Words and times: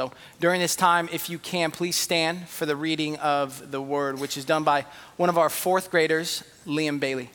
So 0.00 0.12
during 0.38 0.60
this 0.60 0.76
time, 0.76 1.08
if 1.10 1.28
you 1.28 1.40
can, 1.40 1.72
please 1.72 1.96
stand 1.96 2.48
for 2.48 2.66
the 2.66 2.76
reading 2.76 3.16
of 3.16 3.72
the 3.72 3.82
word, 3.82 4.20
which 4.20 4.36
is 4.36 4.44
done 4.44 4.62
by 4.62 4.86
one 5.16 5.28
of 5.28 5.36
our 5.36 5.48
fourth 5.48 5.90
graders, 5.90 6.44
Liam 6.64 7.00
Bailey. 7.00 7.30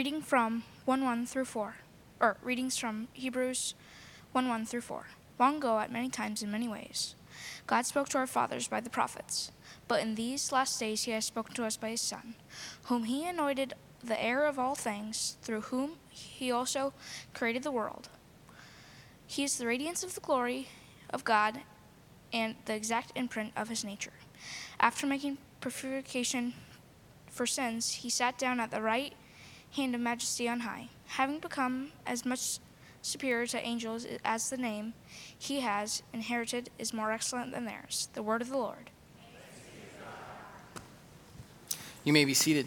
Reading 0.00 0.22
from 0.22 0.62
1 0.86 1.04
1 1.04 1.26
through 1.26 1.44
4, 1.44 1.74
or 2.20 2.38
readings 2.42 2.78
from 2.78 3.08
Hebrews 3.12 3.74
1 4.32 4.48
1 4.48 4.64
through 4.64 4.80
4. 4.80 5.08
Long 5.38 5.58
ago, 5.58 5.78
at 5.78 5.92
many 5.92 6.08
times 6.08 6.42
in 6.42 6.50
many 6.50 6.66
ways, 6.66 7.14
God 7.66 7.84
spoke 7.84 8.08
to 8.08 8.16
our 8.16 8.26
fathers 8.26 8.66
by 8.66 8.80
the 8.80 8.88
prophets, 8.88 9.52
but 9.88 10.00
in 10.00 10.14
these 10.14 10.52
last 10.52 10.80
days 10.80 11.02
he 11.02 11.10
has 11.10 11.26
spoken 11.26 11.52
to 11.52 11.66
us 11.66 11.76
by 11.76 11.90
his 11.90 12.00
Son, 12.00 12.34
whom 12.84 13.04
he 13.04 13.28
anointed 13.28 13.74
the 14.02 14.18
heir 14.18 14.46
of 14.46 14.58
all 14.58 14.74
things, 14.74 15.36
through 15.42 15.60
whom 15.60 15.96
he 16.08 16.50
also 16.50 16.94
created 17.34 17.62
the 17.62 17.70
world. 17.70 18.08
He 19.26 19.44
is 19.44 19.58
the 19.58 19.66
radiance 19.66 20.02
of 20.02 20.14
the 20.14 20.22
glory 20.22 20.68
of 21.10 21.24
God 21.24 21.60
and 22.32 22.54
the 22.64 22.74
exact 22.74 23.12
imprint 23.14 23.52
of 23.54 23.68
his 23.68 23.84
nature. 23.84 24.14
After 24.80 25.06
making 25.06 25.36
purification 25.60 26.54
for 27.26 27.44
sins, 27.44 27.96
he 27.96 28.08
sat 28.08 28.38
down 28.38 28.60
at 28.60 28.70
the 28.70 28.80
right 28.80 29.12
hand 29.76 29.94
of 29.94 30.00
majesty 30.00 30.48
on 30.48 30.60
high, 30.60 30.88
having 31.06 31.38
become 31.38 31.92
as 32.06 32.24
much 32.26 32.58
superior 33.02 33.46
to 33.46 33.60
angels 33.66 34.06
as 34.24 34.50
the 34.50 34.56
name 34.56 34.94
he 35.38 35.60
has 35.60 36.02
inherited 36.12 36.70
is 36.78 36.92
more 36.92 37.12
excellent 37.12 37.52
than 37.52 37.64
theirs. 37.64 38.08
The 38.14 38.22
word 38.22 38.42
of 38.42 38.50
the 38.50 38.58
Lord. 38.58 38.90
You 42.04 42.12
may 42.12 42.24
be 42.24 42.34
seated. 42.34 42.66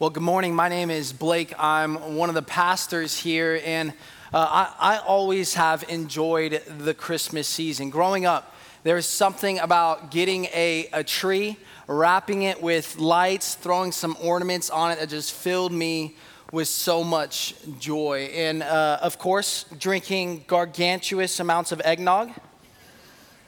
Well, 0.00 0.10
good 0.10 0.22
morning. 0.22 0.54
My 0.54 0.68
name 0.68 0.90
is 0.90 1.12
Blake. 1.12 1.52
I'm 1.58 2.16
one 2.16 2.28
of 2.28 2.36
the 2.36 2.42
pastors 2.42 3.18
here, 3.18 3.60
and 3.64 3.92
uh, 4.32 4.68
I, 4.78 4.96
I 4.96 4.98
always 4.98 5.54
have 5.54 5.84
enjoyed 5.88 6.62
the 6.66 6.92
Christmas 6.92 7.48
season. 7.48 7.88
Growing 7.88 8.26
up, 8.26 8.54
there's 8.82 9.06
something 9.06 9.58
about 9.58 10.10
getting 10.10 10.44
a, 10.46 10.88
a 10.92 11.02
tree, 11.02 11.56
wrapping 11.86 12.42
it 12.42 12.62
with 12.62 12.98
lights, 12.98 13.54
throwing 13.54 13.90
some 13.90 14.16
ornaments 14.22 14.68
on 14.68 14.90
it 14.90 14.98
that 14.98 15.08
just 15.08 15.32
filled 15.32 15.72
me 15.72 16.14
with 16.52 16.68
so 16.68 17.02
much 17.02 17.54
joy. 17.78 18.30
And 18.34 18.62
uh, 18.62 18.98
of 19.00 19.18
course, 19.18 19.64
drinking 19.78 20.44
gargantuous 20.46 21.40
amounts 21.40 21.72
of 21.72 21.80
eggnog. 21.82 22.30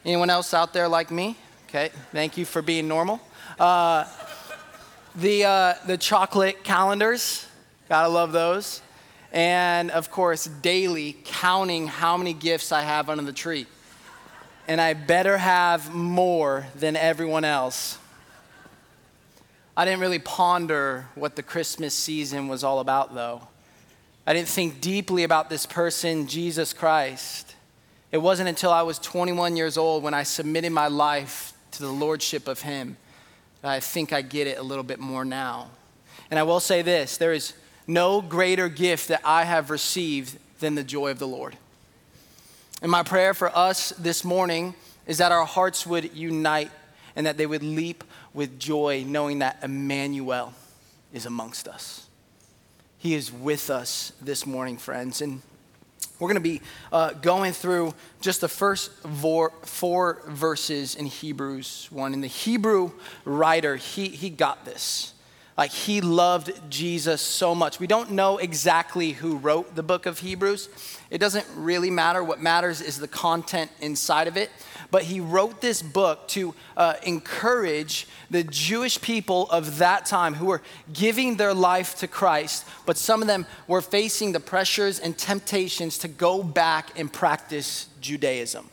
Anyone 0.04 0.30
else 0.30 0.54
out 0.54 0.72
there 0.72 0.88
like 0.88 1.10
me? 1.10 1.36
Okay, 1.68 1.90
thank 2.10 2.38
you 2.38 2.46
for 2.46 2.62
being 2.62 2.88
normal. 2.88 3.20
Uh, 3.58 4.06
the, 5.14 5.44
uh, 5.44 5.74
the 5.86 5.98
chocolate 5.98 6.64
calendars, 6.64 7.46
gotta 7.88 8.08
love 8.08 8.32
those 8.32 8.80
and 9.32 9.90
of 9.90 10.10
course, 10.10 10.46
daily 10.46 11.16
counting 11.24 11.86
how 11.86 12.16
many 12.16 12.32
gifts 12.32 12.72
I 12.72 12.82
have 12.82 13.08
under 13.08 13.22
the 13.22 13.32
tree. 13.32 13.66
And 14.66 14.80
I 14.80 14.94
better 14.94 15.38
have 15.38 15.94
more 15.94 16.66
than 16.74 16.96
everyone 16.96 17.44
else. 17.44 17.98
I 19.76 19.84
didn't 19.84 20.00
really 20.00 20.18
ponder 20.18 21.06
what 21.14 21.36
the 21.36 21.42
Christmas 21.42 21.94
season 21.94 22.48
was 22.48 22.62
all 22.64 22.80
about, 22.80 23.14
though. 23.14 23.48
I 24.26 24.32
didn't 24.32 24.48
think 24.48 24.80
deeply 24.80 25.24
about 25.24 25.48
this 25.48 25.64
person, 25.64 26.26
Jesus 26.26 26.72
Christ. 26.72 27.54
It 28.12 28.18
wasn't 28.18 28.48
until 28.48 28.72
I 28.72 28.82
was 28.82 28.98
21 28.98 29.56
years 29.56 29.78
old 29.78 30.02
when 30.02 30.14
I 30.14 30.24
submitted 30.24 30.72
my 30.72 30.88
life 30.88 31.52
to 31.72 31.82
the 31.82 31.90
Lordship 31.90 32.48
of 32.48 32.60
Him 32.60 32.96
that 33.62 33.70
I 33.70 33.80
think 33.80 34.12
I 34.12 34.22
get 34.22 34.46
it 34.46 34.58
a 34.58 34.62
little 34.62 34.84
bit 34.84 34.98
more 34.98 35.24
now. 35.24 35.70
And 36.30 36.38
I 36.38 36.42
will 36.42 36.60
say 36.60 36.82
this 36.82 37.16
there 37.16 37.32
is 37.32 37.54
no 37.90 38.22
greater 38.22 38.68
gift 38.68 39.08
that 39.08 39.20
I 39.24 39.44
have 39.44 39.70
received 39.70 40.38
than 40.60 40.74
the 40.74 40.84
joy 40.84 41.10
of 41.10 41.18
the 41.18 41.26
Lord. 41.26 41.56
And 42.82 42.90
my 42.90 43.02
prayer 43.02 43.34
for 43.34 43.54
us 43.56 43.90
this 43.90 44.24
morning 44.24 44.74
is 45.06 45.18
that 45.18 45.32
our 45.32 45.44
hearts 45.44 45.86
would 45.86 46.14
unite 46.14 46.70
and 47.16 47.26
that 47.26 47.36
they 47.36 47.46
would 47.46 47.62
leap 47.62 48.04
with 48.32 48.58
joy, 48.58 49.04
knowing 49.06 49.40
that 49.40 49.58
Emmanuel 49.62 50.54
is 51.12 51.26
amongst 51.26 51.66
us. 51.66 52.06
He 52.98 53.14
is 53.14 53.32
with 53.32 53.70
us 53.70 54.12
this 54.22 54.46
morning, 54.46 54.76
friends. 54.78 55.20
And 55.20 55.42
we're 56.20 56.28
going 56.28 56.34
to 56.34 56.40
be 56.40 56.60
uh, 56.92 57.14
going 57.14 57.52
through 57.52 57.94
just 58.20 58.40
the 58.40 58.48
first 58.48 58.92
four, 58.92 59.52
four 59.62 60.22
verses 60.28 60.94
in 60.94 61.06
Hebrews 61.06 61.88
1. 61.90 62.14
And 62.14 62.22
the 62.22 62.28
Hebrew 62.28 62.92
writer, 63.24 63.76
he, 63.76 64.08
he 64.08 64.30
got 64.30 64.64
this. 64.64 65.14
Like 65.60 65.72
he 65.72 66.00
loved 66.00 66.52
Jesus 66.70 67.20
so 67.20 67.54
much. 67.54 67.78
We 67.78 67.86
don't 67.86 68.12
know 68.12 68.38
exactly 68.38 69.10
who 69.10 69.36
wrote 69.36 69.74
the 69.74 69.82
book 69.82 70.06
of 70.06 70.20
Hebrews. 70.20 70.70
It 71.10 71.18
doesn't 71.18 71.46
really 71.54 71.90
matter. 71.90 72.24
What 72.24 72.40
matters 72.40 72.80
is 72.80 72.98
the 72.98 73.06
content 73.06 73.70
inside 73.78 74.26
of 74.26 74.38
it. 74.38 74.48
But 74.90 75.02
he 75.02 75.20
wrote 75.20 75.60
this 75.60 75.82
book 75.82 76.26
to 76.28 76.54
uh, 76.78 76.94
encourage 77.02 78.08
the 78.30 78.42
Jewish 78.42 79.02
people 79.02 79.50
of 79.50 79.76
that 79.76 80.06
time 80.06 80.32
who 80.32 80.46
were 80.46 80.62
giving 80.94 81.36
their 81.36 81.52
life 81.52 81.94
to 81.96 82.08
Christ, 82.08 82.64
but 82.86 82.96
some 82.96 83.20
of 83.20 83.28
them 83.28 83.44
were 83.66 83.82
facing 83.82 84.32
the 84.32 84.40
pressures 84.40 84.98
and 84.98 85.18
temptations 85.18 85.98
to 85.98 86.08
go 86.08 86.42
back 86.42 86.98
and 86.98 87.12
practice 87.12 87.88
Judaism. 88.00 88.70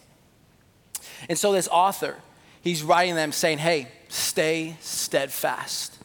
And 1.27 1.37
so, 1.37 1.51
this 1.51 1.67
author, 1.67 2.15
he's 2.61 2.81
writing 2.81 3.15
them 3.15 3.33
saying, 3.33 3.57
hey, 3.57 3.89
stay 4.07 4.77
steadfast 4.79 5.96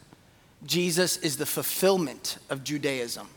Jesus 0.64 1.16
is 1.16 1.36
the 1.36 1.46
fulfillment 1.46 2.38
of 2.48 2.64
Judaism. 2.64 3.28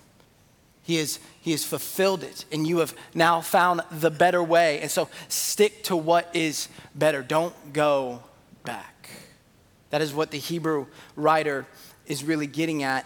He, 0.83 0.97
is, 0.97 1.19
he 1.41 1.51
has 1.51 1.65
fulfilled 1.65 2.23
it, 2.23 2.45
and 2.51 2.67
you 2.67 2.77
have 2.77 2.95
now 3.15 3.41
found 3.41 3.81
the 3.89 4.11
better 4.11 4.43
way. 4.43 4.81
And 4.81 4.91
so 4.91 5.09
stick 5.29 5.83
to 5.85 5.95
what 5.95 6.29
is 6.35 6.69
better. 6.93 7.23
Don't 7.23 7.55
go 7.73 8.21
back. 8.63 9.09
That 9.89 10.03
is 10.03 10.13
what 10.13 10.29
the 10.29 10.37
Hebrew 10.37 10.85
writer 11.15 11.65
is 12.05 12.23
really 12.23 12.45
getting 12.45 12.83
at 12.83 13.05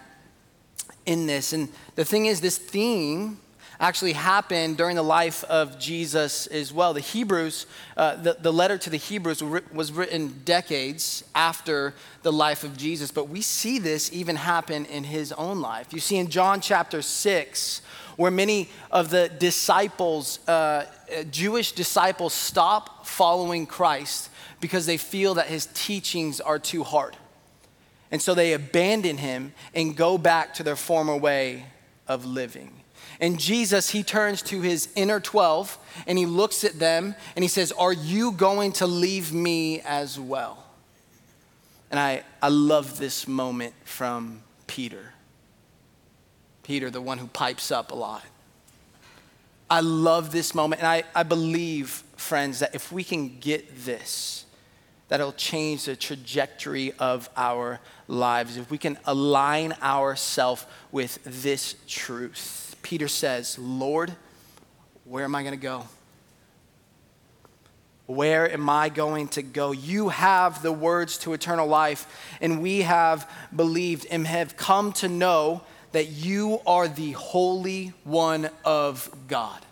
in 1.06 1.26
this. 1.26 1.54
And 1.54 1.70
the 1.96 2.04
thing 2.04 2.26
is, 2.26 2.42
this 2.42 2.58
theme 2.58 3.40
actually 3.80 4.14
happened 4.14 4.78
during 4.78 4.96
the 4.96 5.04
life 5.04 5.44
of 5.46 5.80
Jesus 5.80 6.48
as 6.48 6.74
well. 6.74 6.94
The 6.94 7.00
Hebrews, 7.00 7.66
uh, 7.96 8.16
the, 8.16 8.38
the 8.40 8.52
letter 8.52 8.78
to 8.78 8.90
the 8.90 8.98
Hebrews 8.98 9.42
was 9.42 9.92
written 9.92 10.42
decades 10.44 11.24
after 11.34 11.94
the 12.22 12.32
life 12.32 12.64
of 12.64 12.76
Jesus, 12.76 13.12
but 13.12 13.30
we 13.30 13.42
see 13.42 13.80
this 13.80 14.12
even 14.12 14.36
happen 14.36 14.86
in 14.86 15.06
his 15.06 15.32
own 15.32 15.62
life. 15.62 15.94
You 15.94 16.02
see 16.02 16.18
in 16.18 16.30
John 16.30 16.60
chapter 16.60 17.02
6, 17.02 17.82
where 18.18 18.32
many 18.32 18.70
of 18.92 19.12
the 19.12 19.30
disciples, 19.30 20.46
uh, 20.48 20.86
Jewish 21.32 21.72
disciples, 21.72 22.34
stop 22.34 23.08
following 23.08 23.66
Christ 23.66 24.30
because 24.60 24.86
they 24.86 24.98
feel 24.98 25.36
that 25.36 25.48
his 25.48 25.70
teachings 25.74 26.42
are 26.42 26.60
too 26.60 26.84
hard. 26.84 27.16
And 28.12 28.22
so 28.22 28.34
they 28.34 28.52
abandon 28.52 29.18
him 29.18 29.54
and 29.74 29.96
go 29.96 30.18
back 30.18 30.56
to 30.56 30.64
their 30.64 30.76
former 30.76 31.16
way 31.16 31.66
of 32.08 32.26
living. 32.26 32.79
And 33.20 33.40
Jesus, 33.40 33.90
he 33.90 34.04
turns 34.04 34.42
to 34.44 34.62
his 34.62 34.90
inner 34.96 35.20
12 35.20 35.78
and 36.08 36.18
he 36.18 36.26
looks 36.26 36.64
at 36.64 36.80
them 36.80 37.16
and 37.36 37.44
he 37.44 37.50
says, 37.50 37.72
Are 37.74 37.92
you 37.92 38.32
going 38.32 38.72
to 38.74 38.88
leave 38.88 39.34
me 39.34 39.82
as 39.82 40.20
well? 40.20 40.66
And 41.92 42.00
I, 42.00 42.24
I 42.42 42.50
love 42.50 42.98
this 42.98 43.28
moment 43.28 43.74
from 43.84 44.42
Peter. 44.68 45.14
Peter, 46.64 46.90
the 46.90 47.02
one 47.02 47.18
who 47.18 47.28
pipes 47.28 47.72
up 47.72 47.92
a 47.92 47.96
lot. 47.96 48.24
I 49.70 49.82
love 49.82 50.32
this 50.32 50.56
moment. 50.56 50.82
And 50.82 50.88
I, 50.88 51.04
I 51.14 51.24
believe, 51.24 51.90
friends, 52.16 52.60
that 52.60 52.74
if 52.74 52.92
we 52.92 53.04
can 53.04 53.40
get 53.40 53.86
this, 53.86 54.46
that 55.10 55.20
it'll 55.20 55.34
change 55.34 55.86
the 55.86 55.96
trajectory 55.96 56.94
of 56.94 57.30
our 57.36 57.80
lives. 58.08 58.56
If 58.56 58.72
we 58.72 58.78
can 58.78 58.98
align 59.06 59.74
ourselves 59.82 60.66
with 60.92 61.20
this 61.24 61.76
truth 61.88 62.69
Peter 62.90 63.08
says, 63.08 63.60
Lord, 63.60 64.12
where 65.06 65.24
am 65.24 65.36
I 65.36 65.44
going 65.44 65.54
to 65.54 65.62
go? 65.62 65.86
Where 68.08 68.52
am 68.52 68.68
I 68.68 68.90
going 68.90 69.28
to 69.28 69.44
go? 69.44 69.72
You 69.74 70.10
have 70.10 70.64
the 70.64 70.72
words 70.72 71.20
to 71.20 71.34
eternal 71.34 71.68
life, 71.68 72.08
and 72.42 72.64
we 72.64 72.82
have 72.82 73.30
believed 73.56 74.08
and 74.10 74.26
have 74.26 74.58
come 74.58 74.92
to 74.94 75.08
know 75.08 75.62
that 75.92 76.08
you 76.08 76.62
are 76.66 76.88
the 76.88 77.12
Holy 77.12 77.94
One 78.06 78.50
of 78.66 79.16
God. 79.28 79.64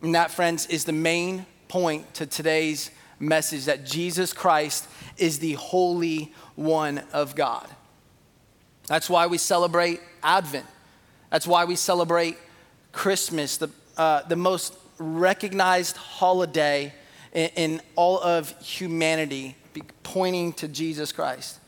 And 0.00 0.14
that, 0.14 0.30
friends, 0.30 0.64
is 0.68 0.86
the 0.86 0.94
main 0.94 1.44
point 1.68 2.14
to 2.14 2.24
today's 2.24 2.90
message 3.20 3.66
that 3.66 3.84
Jesus 3.84 4.32
Christ 4.32 4.88
is 5.18 5.40
the 5.40 5.52
Holy 5.52 6.32
One 6.56 7.02
of 7.12 7.34
God. 7.34 7.68
That's 8.86 9.10
why 9.10 9.26
we 9.26 9.36
celebrate 9.36 10.00
Advent. 10.22 10.64
That's 11.32 11.46
why 11.46 11.64
we 11.64 11.76
celebrate 11.76 12.36
Christmas, 12.92 13.56
the, 13.56 13.70
uh, 13.96 14.20
the 14.28 14.36
most 14.36 14.76
recognized 14.98 15.96
holiday 15.96 16.92
in, 17.32 17.48
in 17.56 17.80
all 17.96 18.20
of 18.20 18.50
humanity, 18.60 19.56
pointing 20.02 20.52
to 20.52 20.68
Jesus 20.68 21.10
Christ. 21.10 21.58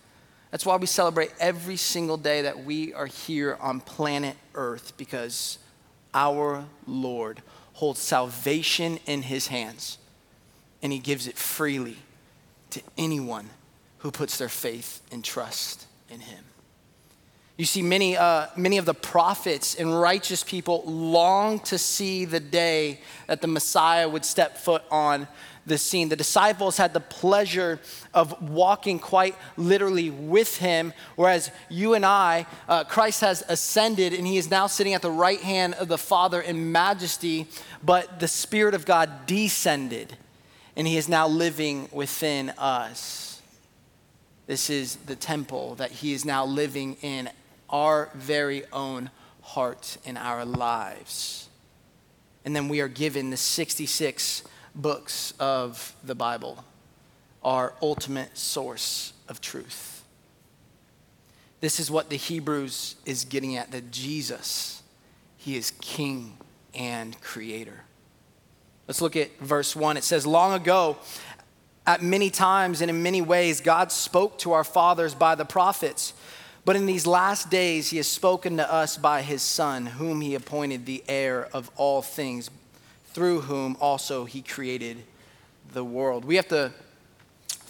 That's 0.50 0.66
why 0.66 0.76
we 0.76 0.86
celebrate 0.86 1.32
every 1.40 1.78
single 1.78 2.18
day 2.18 2.42
that 2.42 2.66
we 2.66 2.92
are 2.92 3.06
here 3.06 3.56
on 3.58 3.80
planet 3.80 4.36
Earth 4.54 4.92
because 4.98 5.58
our 6.12 6.66
Lord 6.86 7.40
holds 7.72 8.00
salvation 8.00 8.98
in 9.06 9.22
his 9.22 9.46
hands 9.46 9.96
and 10.82 10.92
he 10.92 10.98
gives 10.98 11.26
it 11.26 11.38
freely 11.38 11.96
to 12.68 12.82
anyone 12.98 13.48
who 14.00 14.10
puts 14.10 14.36
their 14.36 14.50
faith 14.50 15.00
and 15.10 15.24
trust 15.24 15.86
in 16.10 16.20
him. 16.20 16.44
You 17.56 17.64
see, 17.64 17.82
many, 17.82 18.16
uh, 18.16 18.48
many 18.56 18.78
of 18.78 18.84
the 18.84 18.94
prophets 18.94 19.76
and 19.76 20.00
righteous 20.00 20.42
people 20.42 20.82
long 20.86 21.60
to 21.60 21.78
see 21.78 22.24
the 22.24 22.40
day 22.40 23.00
that 23.28 23.42
the 23.42 23.46
Messiah 23.46 24.08
would 24.08 24.24
step 24.24 24.58
foot 24.58 24.82
on 24.90 25.28
the 25.64 25.78
scene. 25.78 26.08
The 26.08 26.16
disciples 26.16 26.76
had 26.76 26.92
the 26.92 27.00
pleasure 27.00 27.78
of 28.12 28.50
walking 28.50 28.98
quite 28.98 29.36
literally 29.56 30.10
with 30.10 30.56
him, 30.56 30.92
whereas 31.14 31.50
you 31.68 31.94
and 31.94 32.04
I, 32.04 32.46
uh, 32.68 32.84
Christ 32.84 33.20
has 33.20 33.44
ascended 33.48 34.12
and 34.12 34.26
he 34.26 34.36
is 34.36 34.50
now 34.50 34.66
sitting 34.66 34.94
at 34.94 35.02
the 35.02 35.10
right 35.10 35.40
hand 35.40 35.74
of 35.74 35.86
the 35.86 35.96
Father 35.96 36.40
in 36.40 36.72
majesty, 36.72 37.46
but 37.84 38.18
the 38.18 38.28
Spirit 38.28 38.74
of 38.74 38.84
God 38.84 39.26
descended 39.26 40.16
and 40.76 40.88
he 40.88 40.96
is 40.96 41.08
now 41.08 41.28
living 41.28 41.88
within 41.92 42.50
us. 42.58 43.40
This 44.48 44.68
is 44.68 44.96
the 44.96 45.16
temple 45.16 45.76
that 45.76 45.92
he 45.92 46.12
is 46.12 46.24
now 46.24 46.44
living 46.44 46.96
in 47.00 47.30
our 47.70 48.10
very 48.14 48.64
own 48.72 49.10
heart 49.42 49.98
in 50.04 50.16
our 50.16 50.44
lives. 50.44 51.48
And 52.44 52.54
then 52.54 52.68
we 52.68 52.80
are 52.80 52.88
given 52.88 53.30
the 53.30 53.36
66 53.36 54.42
books 54.74 55.32
of 55.38 55.94
the 56.04 56.14
Bible, 56.14 56.64
our 57.42 57.74
ultimate 57.80 58.36
source 58.36 59.12
of 59.28 59.40
truth. 59.40 60.04
This 61.60 61.80
is 61.80 61.90
what 61.90 62.10
the 62.10 62.16
Hebrews 62.16 62.96
is 63.06 63.24
getting 63.24 63.56
at 63.56 63.70
that 63.70 63.90
Jesus, 63.90 64.82
he 65.38 65.56
is 65.56 65.72
king 65.80 66.36
and 66.74 67.18
creator. 67.22 67.84
Let's 68.86 69.00
look 69.00 69.16
at 69.16 69.38
verse 69.38 69.74
1. 69.74 69.96
It 69.96 70.04
says, 70.04 70.26
Long 70.26 70.52
ago, 70.52 70.98
at 71.86 72.02
many 72.02 72.28
times 72.30 72.80
and 72.80 72.90
in 72.90 73.02
many 73.02 73.22
ways, 73.22 73.60
God 73.60 73.92
spoke 73.92 74.38
to 74.40 74.52
our 74.52 74.64
fathers 74.64 75.14
by 75.14 75.34
the 75.34 75.44
prophets. 75.44 76.12
But 76.64 76.76
in 76.76 76.86
these 76.86 77.06
last 77.06 77.50
days, 77.50 77.90
he 77.90 77.98
has 77.98 78.06
spoken 78.06 78.56
to 78.56 78.72
us 78.72 78.96
by 78.96 79.22
his 79.22 79.42
Son, 79.42 79.84
whom 79.84 80.20
he 80.20 80.34
appointed 80.34 80.86
the 80.86 81.04
heir 81.08 81.48
of 81.52 81.70
all 81.76 82.00
things, 82.00 82.50
through 83.12 83.42
whom 83.42 83.76
also 83.80 84.24
he 84.24 84.40
created 84.40 85.02
the 85.72 85.84
world. 85.84 86.24
We 86.24 86.36
have 86.36 86.48
to 86.48 86.72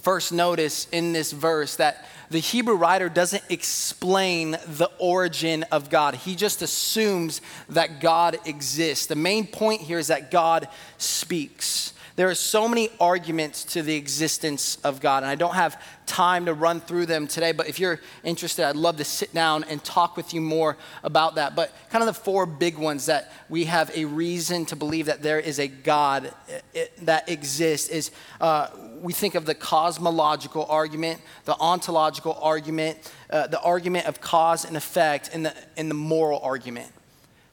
first 0.03 0.33
notice 0.33 0.87
in 0.93 1.13
this 1.13 1.33
verse 1.33 1.77
that 1.77 2.07
the 2.31 2.39
Hebrew 2.39 2.75
writer 2.75 3.09
doesn't 3.09 3.43
explain 3.49 4.53
the 4.53 4.91
origin 4.99 5.65
of 5.73 5.89
God. 5.89 6.15
He 6.15 6.37
just 6.37 6.63
assumes 6.63 7.41
that 7.71 8.01
God 8.01 8.39
exists. 8.45 9.07
The 9.07 9.17
main 9.17 9.47
point 9.47 9.81
here 9.81 9.99
is 9.99 10.09
that 10.09 10.31
God 10.31 10.69
speaks. 10.99 11.94
There 12.17 12.31
are 12.31 12.35
so 12.37 12.69
many 12.69 12.91
arguments 13.01 13.65
to 13.73 13.83
the 13.83 13.97
existence 13.97 14.79
of 14.85 15.01
God, 15.01 15.25
and 15.25 15.31
I 15.31 15.35
don't 15.35 15.57
have 15.57 15.83
time 16.07 16.47
to 16.47 16.55
run 16.55 16.81
through 16.81 17.07
them 17.07 17.27
today, 17.27 17.51
but 17.51 17.69
if 17.69 17.81
you're 17.81 17.99
interested, 18.23 18.65
I'd 18.65 18.77
love 18.77 18.99
to 18.99 19.05
sit 19.05 19.35
down 19.35 19.65
and 19.65 19.83
talk 19.83 20.17
with 20.17 20.33
you 20.33 20.41
more 20.41 20.77
about 21.03 21.35
that. 21.35 21.57
But 21.57 21.73
kind 21.91 22.03
of 22.03 22.07
the 22.07 22.21
four 22.21 22.47
big 22.47 22.79
ones 22.79 23.07
that 23.07 23.33
we 23.49 23.65
have 23.65 23.91
a 23.97 24.05
reason 24.05 24.65
to 24.67 24.77
believe 24.77 25.07
that 25.07 25.23
there 25.23 25.41
is 25.41 25.59
a 25.59 25.67
God 25.67 26.33
eh, 26.77 26.87
that 27.03 27.29
exists 27.29 27.89
is 27.89 28.13
uh, 28.41 28.69
we 29.01 29.13
think 29.13 29.35
of 29.35 29.45
the 29.45 29.55
cosmological 29.55 30.67
argument, 30.67 31.21
the 31.47 31.57
ontological 31.59 32.39
argument, 32.41 33.13
uh, 33.31 33.49
the 33.49 33.61
argument 33.61 34.07
of 34.07 34.21
cause 34.21 34.65
and 34.65 34.77
effect, 34.77 35.31
and 35.33 35.47
the, 35.47 35.55
and 35.77 35.91
the 35.91 35.95
moral 35.95 36.39
argument. 36.41 36.93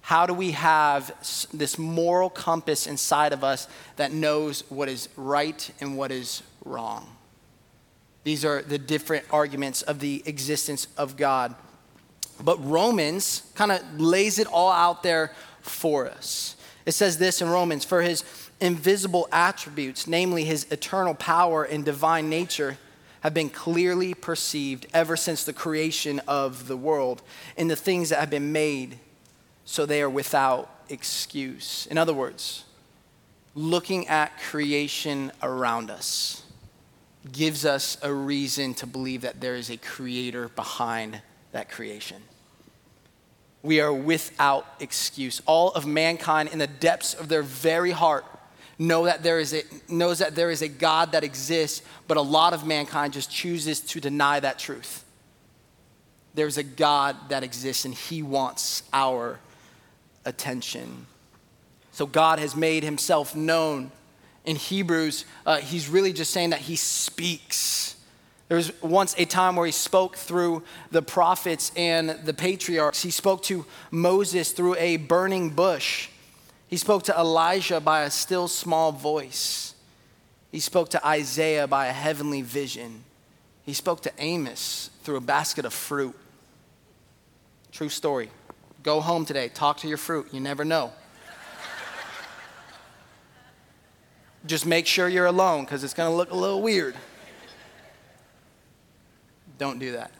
How 0.01 0.25
do 0.25 0.33
we 0.33 0.51
have 0.51 1.15
this 1.53 1.77
moral 1.77 2.29
compass 2.29 2.87
inside 2.87 3.33
of 3.33 3.43
us 3.43 3.67
that 3.95 4.11
knows 4.11 4.63
what 4.69 4.89
is 4.89 5.07
right 5.15 5.69
and 5.79 5.95
what 5.97 6.11
is 6.11 6.43
wrong? 6.65 7.07
These 8.23 8.43
are 8.43 8.61
the 8.61 8.77
different 8.77 9.25
arguments 9.31 9.81
of 9.81 9.99
the 9.99 10.21
existence 10.25 10.87
of 10.97 11.17
God. 11.17 11.55
But 12.43 12.63
Romans 12.63 13.43
kind 13.55 13.71
of 13.71 13.99
lays 13.99 14.39
it 14.39 14.47
all 14.47 14.71
out 14.71 15.03
there 15.03 15.33
for 15.61 16.07
us. 16.09 16.55
It 16.85 16.93
says 16.93 17.17
this 17.17 17.41
in 17.41 17.49
Romans 17.49 17.85
For 17.85 18.01
his 18.01 18.23
invisible 18.59 19.27
attributes, 19.31 20.07
namely 20.07 20.43
his 20.43 20.65
eternal 20.71 21.13
power 21.13 21.63
and 21.63 21.85
divine 21.85 22.29
nature, 22.29 22.77
have 23.21 23.33
been 23.33 23.49
clearly 23.49 24.15
perceived 24.15 24.87
ever 24.93 25.15
since 25.15 25.43
the 25.43 25.53
creation 25.53 26.19
of 26.27 26.67
the 26.67 26.77
world 26.77 27.21
in 27.55 27.67
the 27.67 27.75
things 27.75 28.09
that 28.09 28.19
have 28.19 28.31
been 28.31 28.51
made 28.51 28.97
so 29.65 29.85
they 29.85 30.01
are 30.01 30.09
without 30.09 30.69
excuse. 30.89 31.87
In 31.89 31.97
other 31.97 32.13
words, 32.13 32.65
looking 33.55 34.07
at 34.07 34.37
creation 34.39 35.31
around 35.41 35.89
us 35.89 36.43
gives 37.31 37.65
us 37.65 37.97
a 38.01 38.13
reason 38.13 38.73
to 38.73 38.87
believe 38.87 39.21
that 39.21 39.41
there 39.41 39.55
is 39.55 39.69
a 39.69 39.77
creator 39.77 40.49
behind 40.49 41.21
that 41.51 41.69
creation. 41.69 42.21
We 43.63 43.79
are 43.79 43.93
without 43.93 44.65
excuse. 44.79 45.41
All 45.45 45.71
of 45.73 45.85
mankind, 45.85 46.49
in 46.51 46.57
the 46.57 46.67
depths 46.67 47.13
of 47.13 47.29
their 47.29 47.43
very 47.43 47.91
heart, 47.91 48.25
know 48.79 49.05
that 49.05 49.21
there 49.21 49.39
is 49.39 49.53
a, 49.53 49.61
knows 49.87 50.19
that 50.19 50.33
there 50.33 50.49
is 50.49 50.63
a 50.63 50.67
God 50.67 51.11
that 51.11 51.23
exists, 51.23 51.83
but 52.07 52.17
a 52.17 52.21
lot 52.21 52.53
of 52.53 52.65
mankind 52.65 53.13
just 53.13 53.29
chooses 53.29 53.79
to 53.81 53.99
deny 53.99 54.39
that 54.39 54.57
truth. 54.57 55.05
There's 56.33 56.57
a 56.57 56.63
God 56.63 57.15
that 57.29 57.43
exists, 57.43 57.85
and 57.85 57.93
He 57.93 58.23
wants 58.23 58.81
our 58.91 59.39
attention. 60.25 61.07
So 61.91 62.05
God 62.05 62.39
has 62.39 62.55
made 62.55 62.83
himself 62.83 63.35
known. 63.35 63.91
In 64.43 64.55
Hebrews, 64.55 65.25
uh, 65.45 65.57
he's 65.57 65.87
really 65.87 66.13
just 66.13 66.31
saying 66.31 66.49
that 66.49 66.61
he 66.61 66.75
speaks. 66.75 67.95
There 68.47 68.57
was 68.57 68.71
once 68.81 69.13
a 69.17 69.25
time 69.25 69.55
where 69.55 69.65
he 69.65 69.71
spoke 69.71 70.15
through 70.15 70.63
the 70.89 71.01
prophets 71.01 71.71
and 71.75 72.09
the 72.09 72.33
patriarchs. 72.33 73.01
He 73.01 73.11
spoke 73.11 73.43
to 73.43 73.65
Moses 73.91 74.51
through 74.51 74.75
a 74.77 74.97
burning 74.97 75.51
bush. 75.51 76.09
He 76.67 76.77
spoke 76.77 77.03
to 77.03 77.17
Elijah 77.17 77.79
by 77.79 78.01
a 78.03 78.11
still 78.11 78.47
small 78.47 78.91
voice. 78.91 79.75
He 80.51 80.59
spoke 80.59 80.89
to 80.89 81.05
Isaiah 81.07 81.67
by 81.67 81.87
a 81.87 81.93
heavenly 81.93 82.41
vision. 82.41 83.03
He 83.63 83.73
spoke 83.73 84.01
to 84.01 84.11
Amos 84.17 84.89
through 85.03 85.17
a 85.17 85.21
basket 85.21 85.65
of 85.65 85.73
fruit. 85.73 86.17
True 87.71 87.89
story. 87.89 88.29
Go 88.83 88.99
home 88.99 89.25
today, 89.25 89.49
talk 89.49 89.77
to 89.77 89.87
your 89.87 89.97
fruit. 89.97 90.27
You 90.31 90.39
never 90.39 90.65
know. 90.65 90.91
Just 94.45 94.65
make 94.65 94.87
sure 94.87 95.07
you're 95.07 95.27
alone 95.27 95.65
because 95.65 95.83
it's 95.83 95.93
going 95.93 96.09
to 96.09 96.15
look 96.15 96.31
a 96.31 96.35
little 96.35 96.61
weird. 96.61 96.95
Don't 99.59 99.77
do 99.77 99.91
that. 99.91 100.11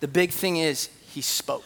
The 0.00 0.08
big 0.08 0.30
thing 0.30 0.56
is, 0.56 0.90
he 1.10 1.20
spoke. 1.20 1.64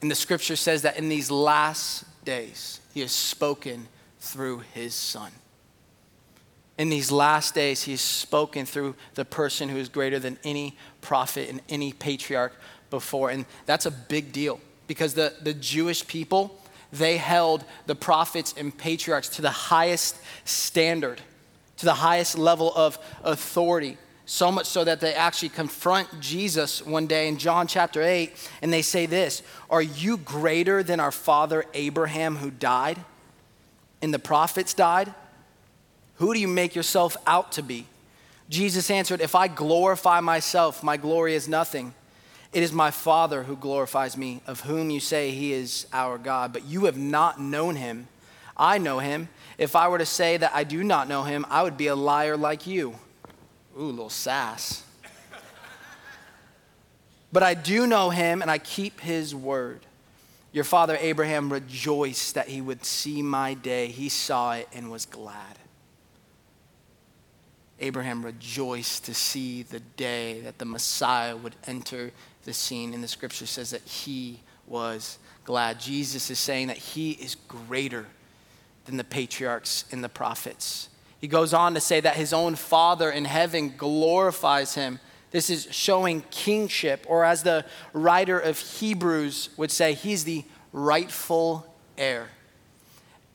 And 0.00 0.10
the 0.10 0.14
scripture 0.14 0.56
says 0.56 0.82
that 0.82 0.96
in 0.98 1.08
these 1.08 1.30
last 1.30 2.04
days, 2.24 2.80
he 2.94 3.00
has 3.00 3.12
spoken 3.12 3.88
through 4.20 4.62
his 4.72 4.94
son. 4.94 5.32
In 6.78 6.90
these 6.90 7.10
last 7.10 7.54
days, 7.54 7.84
he 7.84 7.92
has 7.92 8.02
spoken 8.02 8.66
through 8.66 8.96
the 9.14 9.24
person 9.24 9.70
who 9.70 9.78
is 9.78 9.88
greater 9.88 10.18
than 10.18 10.38
any 10.44 10.76
prophet 11.00 11.48
and 11.48 11.62
any 11.68 11.92
patriarch 11.92 12.54
before. 12.90 13.30
And 13.30 13.46
that's 13.66 13.86
a 13.86 13.90
big 13.90 14.32
deal 14.32 14.60
because 14.86 15.14
the, 15.14 15.34
the 15.40 15.54
Jewish 15.54 16.06
people, 16.06 16.60
they 16.92 17.16
held 17.16 17.64
the 17.86 17.94
prophets 17.94 18.54
and 18.56 18.76
patriarchs 18.76 19.28
to 19.30 19.42
the 19.42 19.50
highest 19.50 20.16
standard, 20.44 21.20
to 21.78 21.84
the 21.84 21.94
highest 21.94 22.38
level 22.38 22.72
of 22.74 22.98
authority. 23.24 23.98
So 24.28 24.50
much 24.50 24.66
so 24.66 24.82
that 24.82 25.00
they 25.00 25.14
actually 25.14 25.50
confront 25.50 26.20
Jesus 26.20 26.84
one 26.84 27.06
day 27.06 27.28
in 27.28 27.38
John 27.38 27.68
chapter 27.68 28.02
8, 28.02 28.32
and 28.60 28.72
they 28.72 28.82
say 28.82 29.06
this 29.06 29.42
Are 29.70 29.82
you 29.82 30.16
greater 30.16 30.82
than 30.82 30.98
our 30.98 31.12
father 31.12 31.64
Abraham 31.74 32.36
who 32.36 32.50
died? 32.50 32.98
And 34.02 34.12
the 34.12 34.18
prophets 34.18 34.74
died? 34.74 35.14
Who 36.16 36.34
do 36.34 36.40
you 36.40 36.48
make 36.48 36.74
yourself 36.74 37.16
out 37.26 37.52
to 37.52 37.62
be? 37.62 37.86
Jesus 38.48 38.90
answered, 38.90 39.20
If 39.20 39.34
I 39.34 39.48
glorify 39.48 40.20
myself, 40.20 40.82
my 40.82 40.96
glory 40.96 41.34
is 41.34 41.48
nothing. 41.48 41.94
It 42.56 42.62
is 42.62 42.72
my 42.72 42.90
Father 42.90 43.42
who 43.42 43.54
glorifies 43.54 44.16
me, 44.16 44.40
of 44.46 44.60
whom 44.60 44.88
you 44.88 44.98
say 44.98 45.30
he 45.30 45.52
is 45.52 45.86
our 45.92 46.16
God. 46.16 46.54
But 46.54 46.64
you 46.64 46.86
have 46.86 46.96
not 46.96 47.38
known 47.38 47.76
him. 47.76 48.08
I 48.56 48.78
know 48.78 48.98
him. 48.98 49.28
If 49.58 49.76
I 49.76 49.88
were 49.88 49.98
to 49.98 50.06
say 50.06 50.38
that 50.38 50.52
I 50.54 50.64
do 50.64 50.82
not 50.82 51.06
know 51.06 51.24
him, 51.24 51.44
I 51.50 51.62
would 51.62 51.76
be 51.76 51.88
a 51.88 51.94
liar 51.94 52.34
like 52.34 52.66
you. 52.66 52.94
Ooh, 53.78 53.90
little 53.90 54.08
sass. 54.08 54.84
but 57.30 57.42
I 57.42 57.52
do 57.52 57.86
know 57.86 58.08
him, 58.08 58.40
and 58.40 58.50
I 58.50 58.56
keep 58.56 59.00
his 59.00 59.34
word. 59.34 59.84
Your 60.50 60.64
father 60.64 60.96
Abraham 60.98 61.52
rejoiced 61.52 62.36
that 62.36 62.48
he 62.48 62.62
would 62.62 62.86
see 62.86 63.20
my 63.20 63.52
day. 63.52 63.88
He 63.88 64.08
saw 64.08 64.54
it 64.54 64.66
and 64.72 64.90
was 64.90 65.04
glad. 65.04 65.58
Abraham 67.80 68.24
rejoiced 68.24 69.04
to 69.04 69.12
see 69.12 69.62
the 69.62 69.80
day 69.80 70.40
that 70.40 70.56
the 70.56 70.64
Messiah 70.64 71.36
would 71.36 71.54
enter 71.66 72.12
the 72.46 72.54
scene. 72.54 72.94
in 72.94 73.02
the 73.02 73.08
scripture 73.08 73.44
says 73.44 73.70
that 73.70 73.82
he 73.82 74.40
was 74.66 75.18
glad. 75.44 75.78
Jesus 75.78 76.30
is 76.30 76.38
saying 76.38 76.68
that 76.68 76.78
he 76.78 77.12
is 77.12 77.34
greater 77.34 78.06
than 78.86 78.96
the 78.96 79.04
patriarchs 79.04 79.84
and 79.92 80.02
the 80.02 80.08
prophets. 80.08 80.88
He 81.20 81.28
goes 81.28 81.52
on 81.52 81.74
to 81.74 81.80
say 81.80 82.00
that 82.00 82.16
his 82.16 82.32
own 82.32 82.54
Father 82.54 83.10
in 83.10 83.24
heaven 83.24 83.74
glorifies 83.76 84.74
him. 84.74 85.00
This 85.32 85.50
is 85.50 85.68
showing 85.70 86.22
kingship, 86.30 87.04
or 87.08 87.24
as 87.24 87.42
the 87.42 87.64
writer 87.92 88.38
of 88.38 88.58
Hebrews 88.58 89.50
would 89.56 89.70
say, 89.70 89.92
he's 89.92 90.24
the 90.24 90.44
rightful 90.72 91.66
heir. 91.98 92.28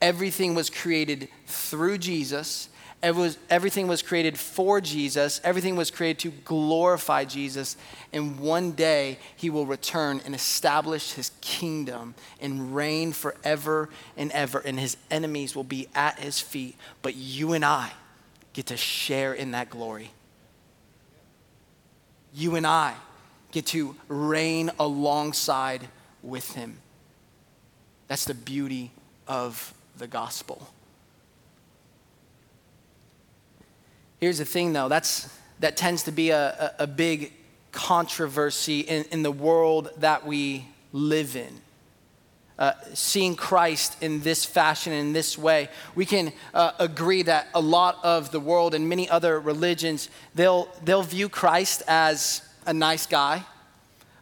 Everything 0.02 0.56
was 0.56 0.70
created 0.70 1.28
through 1.46 1.98
Jesus 1.98 2.70
was, 3.04 3.38
everything 3.50 3.88
was 3.88 4.04
created 4.04 4.38
for 4.38 4.80
Jesus. 4.80 5.42
Everything 5.44 5.76
was 5.76 5.90
created 5.90 6.20
to 6.20 6.30
glorify 6.46 7.26
Jesus. 7.26 7.76
And 8.14 8.40
one 8.40 8.74
day 8.74 9.18
he 9.36 9.50
will 9.50 9.66
return 9.66 10.22
and 10.24 10.36
establish 10.36 11.14
his 11.14 11.32
kingdom 11.42 12.14
and 12.40 12.76
reign 12.76 13.12
forever 13.12 13.90
and 14.16 14.32
ever. 14.32 14.60
And 14.60 14.80
his 14.80 14.98
enemies 15.10 15.56
will 15.56 15.64
be 15.64 15.88
at 15.96 16.20
his 16.20 16.40
feet. 16.40 16.76
But 17.02 17.16
you 17.16 17.54
and 17.54 17.66
I 17.66 17.92
get 18.54 18.68
to 18.68 18.78
share 18.78 19.34
in 19.34 19.52
that 19.52 19.72
glory. 19.72 20.12
You 22.34 22.56
and 22.56 22.68
I 22.68 22.94
get 23.52 23.66
to 23.68 23.96
reign 24.08 24.70
alongside 24.80 25.88
with 26.22 26.54
him. 26.54 26.78
That's 28.08 28.26
the 28.26 28.34
beauty 28.34 28.92
of 29.28 29.74
the 29.98 30.08
gospel. 30.08 30.68
Here's 34.22 34.38
the 34.38 34.46
thing, 34.46 34.72
though, 34.72 34.88
that's, 34.88 35.36
that 35.62 35.76
tends 35.76 36.04
to 36.04 36.12
be 36.12 36.30
a, 36.30 36.74
a, 36.78 36.84
a 36.84 36.88
big 36.88 37.34
controversy 37.72 38.82
in, 38.82 39.04
in 39.06 39.24
the 39.24 39.32
world 39.32 39.90
that 39.98 40.28
we 40.28 40.68
live 40.94 41.36
in. 41.36 41.60
Uh, 42.60 42.74
seeing 42.94 43.36
Christ 43.36 43.98
in 44.04 44.22
this 44.22 44.46
fashion, 44.46 44.94
in 44.94 45.12
this 45.12 45.40
way, 45.40 45.70
we 45.96 46.06
can 46.06 46.34
uh, 46.54 46.74
agree 46.78 47.24
that 47.24 47.48
a 47.56 47.60
lot 47.60 47.98
of 48.04 48.30
the 48.30 48.40
world 48.40 48.76
and 48.76 48.88
many 48.88 49.10
other 49.10 49.40
religions, 49.40 50.08
they'll, 50.36 50.70
they'll 50.84 51.02
view 51.02 51.28
Christ 51.28 51.82
as 51.88 52.44
a 52.68 52.74
nice 52.76 53.08
guy, 53.08 53.44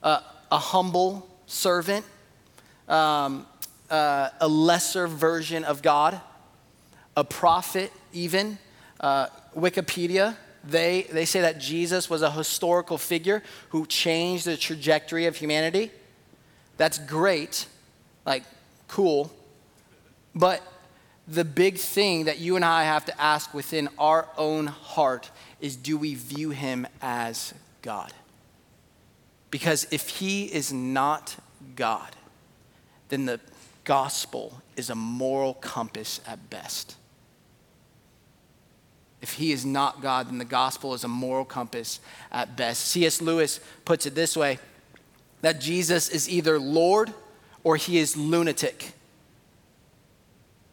uh, 0.02 0.22
a 0.50 0.60
humble 0.60 1.28
servant, 1.46 2.06
um, 2.88 3.46
uh, 3.90 4.30
a 4.40 4.48
lesser 4.48 5.08
version 5.08 5.66
of 5.66 5.82
God, 5.82 6.22
a 7.18 7.26
prophet, 7.26 7.92
even. 8.14 8.60
Uh, 9.00 9.28
Wikipedia, 9.56 10.36
they, 10.64 11.04
they 11.04 11.26
say 11.26 11.42
that 11.42 11.60
Jesus 11.60 12.10
was 12.10 12.22
a 12.22 12.32
historical 12.32 12.98
figure 12.98 13.42
who 13.70 13.86
changed 13.86 14.46
the 14.46 14.58
trajectory 14.58 15.26
of 15.26 15.36
humanity. 15.36 15.92
That's 16.78 17.00
great, 17.00 17.66
like, 18.26 18.44
cool. 18.88 19.32
But 20.36 20.62
the 21.28 21.46
big 21.46 21.78
thing 21.78 22.26
that 22.26 22.40
you 22.40 22.56
and 22.56 22.66
I 22.66 22.84
have 22.84 23.06
to 23.06 23.22
ask 23.22 23.54
within 23.54 23.90
our 23.98 24.28
own 24.38 24.68
heart 24.68 25.30
is 25.62 25.76
do 25.76 25.98
we 25.98 26.16
view 26.16 26.50
him 26.50 26.88
as 27.02 27.54
God? 27.82 28.12
Because 29.52 29.88
if 29.92 30.10
he 30.10 30.46
is 30.46 30.72
not 30.72 31.36
God, 31.76 32.16
then 33.10 33.26
the 33.26 33.40
gospel 33.84 34.62
is 34.76 34.90
a 34.90 34.96
moral 34.96 35.56
compass 35.56 36.22
at 36.28 36.50
best. 36.50 36.96
If 39.22 39.34
he 39.34 39.52
is 39.52 39.66
not 39.66 40.02
God, 40.02 40.28
then 40.30 40.38
the 40.38 40.46
gospel 40.46 40.94
is 40.94 41.04
a 41.04 41.08
moral 41.08 41.46
compass 41.46 42.00
at 42.32 42.56
best. 42.56 42.86
C.S. 42.86 43.22
Lewis 43.22 43.60
puts 43.86 44.06
it 44.06 44.16
this 44.16 44.38
way 44.38 44.60
that 45.42 45.60
Jesus 45.60 46.10
is 46.10 46.30
either 46.30 46.60
Lord 46.60 47.14
or 47.64 47.76
he 47.76 47.98
is 47.98 48.16
lunatic. 48.16 48.94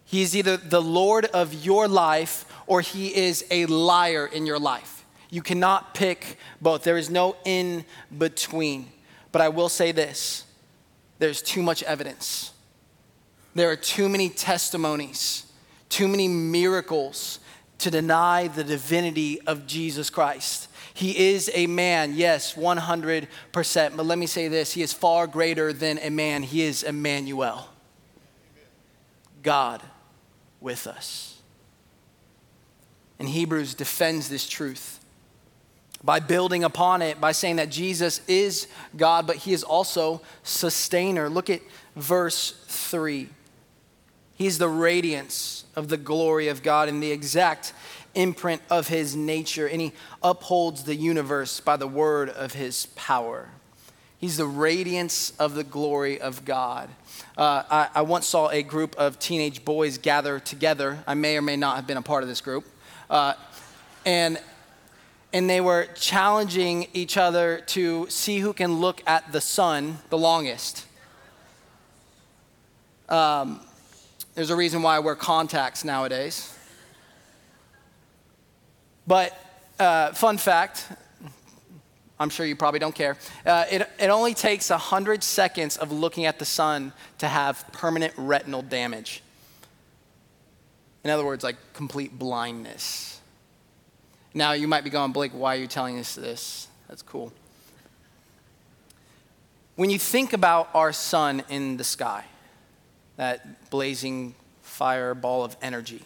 He 0.05 0.23
is 0.23 0.37
either 0.37 0.57
the 0.57 0.83
Lord 0.83 1.25
of 1.27 1.53
your 1.65 1.89
life 1.89 2.45
or 2.67 2.81
he 2.81 3.15
is 3.15 3.45
a 3.51 3.67
liar 3.67 4.27
in 4.27 4.47
your 4.47 4.59
life. 4.59 5.05
You 5.31 5.43
cannot 5.43 5.95
pick 5.95 6.39
both, 6.61 6.85
there 6.85 6.97
is 6.97 7.11
no 7.11 7.37
in 7.45 7.85
between. 8.17 8.89
But 9.33 9.43
I 9.43 9.49
will 9.49 9.69
say 9.69 9.93
this 9.93 10.45
there's 11.19 11.43
too 11.43 11.63
much 11.63 11.83
evidence, 11.83 12.53
there 13.55 13.71
are 13.71 13.77
too 13.77 14.09
many 14.09 14.29
testimonies, 14.29 15.47
too 15.89 16.07
many 16.07 16.29
miracles 16.29 17.41
to 17.79 17.91
deny 17.91 18.49
the 18.49 18.65
divinity 18.65 19.41
of 19.47 19.67
Jesus 19.67 20.11
Christ. 20.11 20.69
He 20.95 21.31
is 21.31 21.51
a 21.53 21.67
man, 21.67 22.15
yes, 22.15 22.55
100%. 22.55 23.29
But 23.97 24.07
let 24.07 24.19
me 24.19 24.27
say 24.27 24.49
this 24.49 24.73
He 24.73 24.83
is 24.83 24.93
far 24.93 25.27
greater 25.27 25.73
than 25.73 25.99
a 25.99 26.11
man. 26.11 26.43
He 26.43 26.63
is 26.63 26.83
Emmanuel, 26.83 27.69
God 29.43 29.83
with 30.61 30.87
us. 30.87 31.41
And 33.19 33.29
Hebrews 33.29 33.75
defends 33.75 34.29
this 34.29 34.49
truth 34.49 35.01
by 36.05 36.21
building 36.21 36.65
upon 36.65 37.03
it, 37.03 37.21
by 37.21 37.33
saying 37.33 37.57
that 37.57 37.71
Jesus 37.71 38.21
is 38.29 38.69
God, 38.97 39.27
but 39.27 39.37
He 39.37 39.53
is 39.53 39.63
also 39.63 40.23
sustainer. 40.43 41.29
Look 41.29 41.51
at 41.51 41.61
verse 41.95 42.55
3. 42.69 43.29
He's 44.37 44.59
the 44.59 44.69
radiance 44.69 45.65
of 45.75 45.89
the 45.89 45.97
glory 45.97 46.49
of 46.49 46.63
God 46.63 46.89
and 46.89 47.03
the 47.03 47.11
exact 47.11 47.73
imprint 48.15 48.63
of 48.71 48.89
his 48.89 49.17
nature, 49.17 49.67
and 49.67 49.81
he 49.81 49.93
upholds 50.23 50.85
the 50.85 50.95
universe 50.95 51.61
by 51.61 51.77
the 51.77 51.87
word 51.87 52.31
of 52.31 52.53
his 52.53 52.87
power. 52.97 53.49
He's 54.19 54.39
the 54.39 54.47
radiance 54.47 55.33
of 55.39 55.55
the 55.55 55.65
glory 55.65 56.21
of 56.21 56.45
God. 56.45 56.89
Uh, 57.37 57.63
I, 57.71 57.89
I, 57.97 58.03
once 58.03 58.27
saw 58.27 58.49
a 58.49 58.63
group 58.63 58.97
of 58.97 59.19
teenage 59.19 59.65
boys 59.65 59.99
gather 59.99 60.39
together. 60.41 60.99
I 61.07 61.15
may 61.15 61.37
or 61.37 61.43
may 61.43 61.57
not 61.57 61.77
have 61.77 61.87
been 61.87 61.99
a 61.99 62.03
part 62.03 62.23
of 62.23 62.29
this 62.29 62.41
group. 62.41 62.65
Uh, 63.11 63.35
and, 64.07 64.41
and 65.35 65.49
they 65.49 65.61
were 65.61 65.87
challenging 65.95 66.89
each 66.95 67.19
other 67.19 67.63
to 67.69 68.07
see 68.09 68.39
who 68.39 68.55
can 68.55 68.81
look 68.81 69.03
at 69.07 69.33
the 69.33 69.41
sun 69.41 69.99
the 70.09 70.19
longest. 70.19 70.87
Um, 73.11 73.61
there's 74.37 74.51
a 74.51 74.57
reason 74.57 74.83
why 74.83 74.95
I 74.95 74.99
wear 75.01 75.17
contacts 75.17 75.83
nowadays. 75.83 76.57
But, 79.07 79.37
uh, 79.81 80.13
fun 80.13 80.39
fact 80.39 80.87
I'm 82.19 82.31
sure 82.31 82.47
you 82.47 82.57
probably 82.57 82.81
don't 82.81 82.95
care. 82.95 83.17
Uh, 83.45 83.65
it, 83.71 83.91
it 83.99 84.09
only 84.09 84.33
takes 84.33 84.71
100 84.71 85.23
seconds 85.23 85.77
of 85.77 85.93
looking 85.93 86.25
at 86.25 86.39
the 86.39 86.45
sun 86.45 86.93
to 87.19 87.29
have 87.29 87.65
permanent 87.73 88.15
retinal 88.17 88.63
damage. 88.63 89.23
In 91.05 91.11
other 91.11 91.25
words, 91.25 91.45
like 91.45 91.57
complete 91.75 92.19
blindness. 92.19 93.21
Now, 94.33 94.53
you 94.53 94.67
might 94.67 94.83
be 94.83 94.91
going, 94.91 95.13
Blake, 95.13 95.33
why 95.33 95.57
are 95.57 95.61
you 95.61 95.67
telling 95.67 95.99
us 95.99 96.15
this? 96.15 96.69
That's 96.89 97.03
cool. 97.03 97.33
When 99.77 99.91
you 99.91 99.99
think 99.99 100.33
about 100.33 100.71
our 100.73 100.93
sun 100.93 101.43
in 101.51 101.77
the 101.77 101.85
sky, 101.85 102.25
that 103.17 103.71
blazing 103.71 104.35
fireball 104.63 105.45
of 105.45 105.57
energy. 105.63 106.03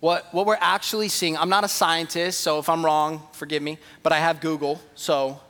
What, 0.00 0.26
what 0.34 0.46
we're 0.46 0.58
actually 0.60 1.08
seeing, 1.08 1.36
I'm 1.36 1.48
not 1.48 1.64
a 1.64 1.68
scientist, 1.68 2.40
so 2.40 2.58
if 2.58 2.68
I'm 2.68 2.84
wrong, 2.84 3.22
forgive 3.32 3.62
me, 3.62 3.78
but 4.02 4.12
I 4.12 4.18
have 4.18 4.40
Google, 4.40 4.80
so 4.94 5.40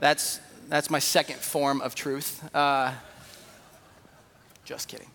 that's, 0.00 0.40
that's 0.68 0.90
my 0.90 0.98
second 0.98 1.36
form 1.36 1.80
of 1.80 1.94
truth. 1.94 2.42
Uh, 2.54 2.92
just 4.64 4.88
kidding. 4.88 5.10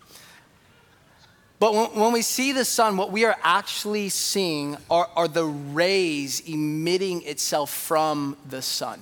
But 1.58 1.74
when, 1.74 2.00
when, 2.00 2.12
we 2.12 2.22
see 2.22 2.52
the 2.52 2.64
sun, 2.64 2.96
what 2.96 3.12
we 3.12 3.24
are 3.24 3.36
actually 3.42 4.08
seeing 4.08 4.76
are, 4.90 5.08
are 5.14 5.28
the 5.28 5.44
rays 5.44 6.40
emitting 6.40 7.22
itself 7.22 7.70
from 7.70 8.36
the 8.48 8.60
sun. 8.60 9.00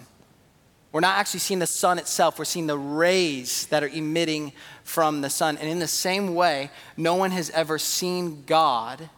We're 0.92 1.00
not 1.00 1.16
actually 1.16 1.40
seeing 1.40 1.60
the 1.60 1.66
sun 1.66 1.98
itself, 1.98 2.38
we're 2.38 2.44
seeing 2.44 2.66
the 2.66 2.78
rays 2.78 3.66
that 3.66 3.82
are 3.82 3.88
emitting 3.88 4.52
from 4.84 5.22
the 5.22 5.30
sun. 5.30 5.56
And 5.56 5.68
in 5.68 5.78
the 5.78 5.88
same 5.88 6.34
way, 6.34 6.70
no 6.98 7.14
one 7.14 7.30
has 7.30 7.48
ever 7.50 7.78
seen 7.78 8.44
God 8.44 9.08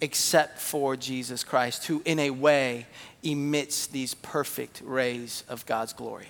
except 0.00 0.60
for 0.60 0.94
Jesus 0.94 1.42
Christ, 1.42 1.86
who 1.86 2.00
in 2.04 2.20
a 2.20 2.30
way 2.30 2.86
emits 3.24 3.88
these 3.88 4.14
perfect 4.14 4.82
rays 4.84 5.42
of 5.48 5.66
God's 5.66 5.92
glory. 5.92 6.28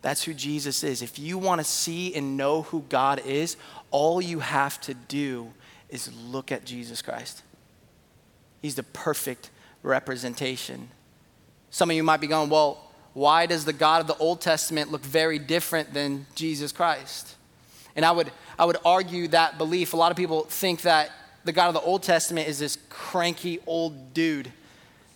That's 0.00 0.22
who 0.22 0.32
Jesus 0.32 0.82
is. 0.84 1.02
If 1.02 1.18
you 1.18 1.36
want 1.38 1.60
to 1.60 1.64
see 1.64 2.14
and 2.14 2.36
know 2.36 2.62
who 2.62 2.84
God 2.88 3.20
is, 3.26 3.56
all 3.90 4.22
you 4.22 4.38
have 4.38 4.80
to 4.82 4.94
do 4.94 5.52
is 5.90 6.10
look 6.28 6.52
at 6.52 6.64
Jesus 6.64 7.02
Christ. 7.02 7.42
He's 8.62 8.76
the 8.76 8.84
perfect 8.84 9.50
representation. 9.82 10.88
Some 11.70 11.90
of 11.90 11.96
you 11.96 12.02
might 12.02 12.20
be 12.20 12.26
going, 12.26 12.48
well, 12.48 12.87
why 13.18 13.46
does 13.46 13.64
the 13.64 13.72
God 13.72 14.00
of 14.00 14.06
the 14.06 14.16
Old 14.18 14.40
Testament 14.40 14.92
look 14.92 15.04
very 15.04 15.40
different 15.40 15.92
than 15.92 16.24
Jesus 16.36 16.70
Christ? 16.70 17.34
And 17.96 18.04
I 18.04 18.12
would, 18.12 18.30
I 18.56 18.64
would 18.64 18.76
argue 18.84 19.26
that 19.28 19.58
belief. 19.58 19.92
A 19.92 19.96
lot 19.96 20.12
of 20.12 20.16
people 20.16 20.44
think 20.44 20.82
that 20.82 21.10
the 21.44 21.50
God 21.50 21.66
of 21.66 21.74
the 21.74 21.80
Old 21.80 22.04
Testament 22.04 22.46
is 22.46 22.60
this 22.60 22.78
cranky 22.88 23.58
old 23.66 24.14
dude 24.14 24.52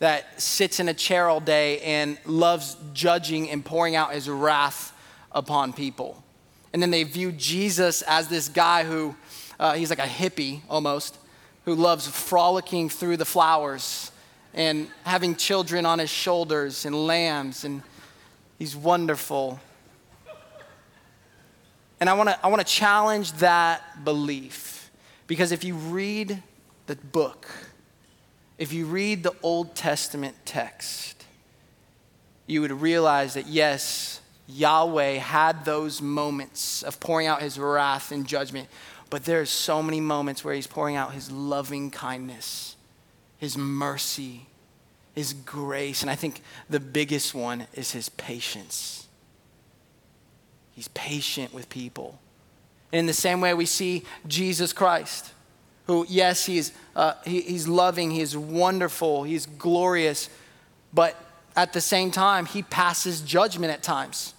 that 0.01 0.43
sits 0.43 0.81
in 0.81 0.89
a 0.89 0.95
chair 0.95 1.29
all 1.29 1.39
day 1.39 1.79
and 1.79 2.19
loves 2.27 2.77
judging 2.93 3.49
and 3.49 3.65
pouring 3.65 3.95
out 3.95 4.13
his 4.13 4.29
wrath 4.29 4.93
upon 5.31 5.73
people. 5.73 6.25
And 6.73 6.83
then 6.83 6.91
they 6.91 7.05
view 7.05 7.31
Jesus 7.31 8.03
as 8.03 8.27
this 8.27 8.49
guy 8.49 8.83
who, 8.83 9.15
uh, 9.61 9.75
he's 9.75 9.91
like 9.91 10.01
a 10.01 10.03
hippie 10.03 10.63
almost, 10.69 11.19
who 11.67 11.77
loves 11.77 12.09
frolicking 12.09 12.89
through 12.89 13.19
the 13.19 13.25
flowers 13.25 14.11
and 14.55 14.89
having 15.05 15.37
children 15.37 15.87
on 15.87 16.01
his 16.01 16.11
shoulders 16.11 16.85
and 16.85 17.07
lambs, 17.07 17.65
and 17.65 17.81
he's 18.63 18.77
wonderful. 18.77 19.59
And 21.99 22.09
I 22.09 22.13
wanna, 22.13 22.39
I 22.45 22.47
wanna 22.47 22.63
challenge 22.63 23.33
that 23.39 24.05
belief 24.05 24.89
because 25.27 25.51
if 25.51 25.65
you 25.65 25.75
read 25.75 26.41
the 26.87 26.95
book, 26.95 27.51
if 28.59 28.73
you 28.73 28.87
read 28.87 29.25
the 29.25 29.35
Old 29.43 29.75
Testament 29.75 30.37
text, 30.45 31.25
you 32.47 32.61
would 32.61 32.71
realize 32.71 33.35
that 33.35 33.49
yes, 33.49 34.21
Yahweh 34.47 35.15
had 35.15 35.65
those 35.65 36.01
moments 36.01 36.85
of 36.85 37.01
pouring 37.01 37.27
out 37.27 37.43
his 37.43 37.59
wrath 37.59 38.13
and 38.13 38.29
judgment, 38.29 38.69
but 39.11 39.25
there 39.25 39.41
are 39.41 39.45
so 39.45 39.83
many 39.83 40.01
moments 40.01 40.45
where 40.45 40.55
he's 40.55 40.69
pouring 40.69 40.95
out 40.95 41.15
his 41.15 41.33
loving 41.33 41.91
kindness, 41.91 42.77
his 43.39 43.59
mercy, 43.59 44.47
his 45.15 45.33
grace. 45.33 46.03
And 46.03 46.11
I 46.11 46.15
think 46.15 46.43
the 46.69 46.81
biggest 46.81 47.35
one 47.35 47.67
is 47.75 47.93
his 47.93 48.09
patience. 48.09 49.07
He's 50.75 50.89
patient 50.89 51.53
with 51.53 51.69
people. 51.69 52.19
And 52.93 53.01
in 53.01 53.07
the 53.07 53.13
same 53.13 53.41
way, 53.41 53.55
we 53.55 53.67
see 53.67 54.05
Jesus 54.27 54.73
Christ 54.73 55.33
who, 55.87 56.07
yes, 56.09 56.47
he's, 56.47 56.73
uh, 56.95 57.15
he, 57.25 57.41
he's 57.41 57.67
loving, 57.67 58.11
he's 58.11 58.37
wonderful, 58.37 59.25
he's 59.25 59.47
glorious, 59.47 60.29
but 60.93 61.17
at 61.57 61.73
the 61.73 61.81
same 61.81 62.11
time, 62.11 62.47
he 62.47 62.63
passes 62.63 63.21
judgment 63.21 63.73
at 63.73 63.83
times. 63.83 64.35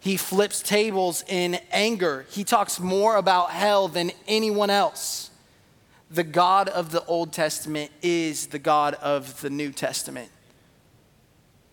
He 0.00 0.16
flips 0.16 0.62
tables 0.62 1.22
in 1.28 1.58
anger. 1.70 2.26
He 2.30 2.42
talks 2.42 2.80
more 2.80 3.16
about 3.16 3.50
hell 3.50 3.88
than 3.88 4.12
anyone 4.26 4.70
else. 4.70 5.30
The 6.12 6.24
God 6.24 6.68
of 6.68 6.90
the 6.90 7.02
Old 7.06 7.32
Testament 7.32 7.90
is 8.02 8.48
the 8.48 8.58
God 8.58 8.92
of 8.94 9.40
the 9.40 9.48
New 9.48 9.72
Testament. 9.72 10.30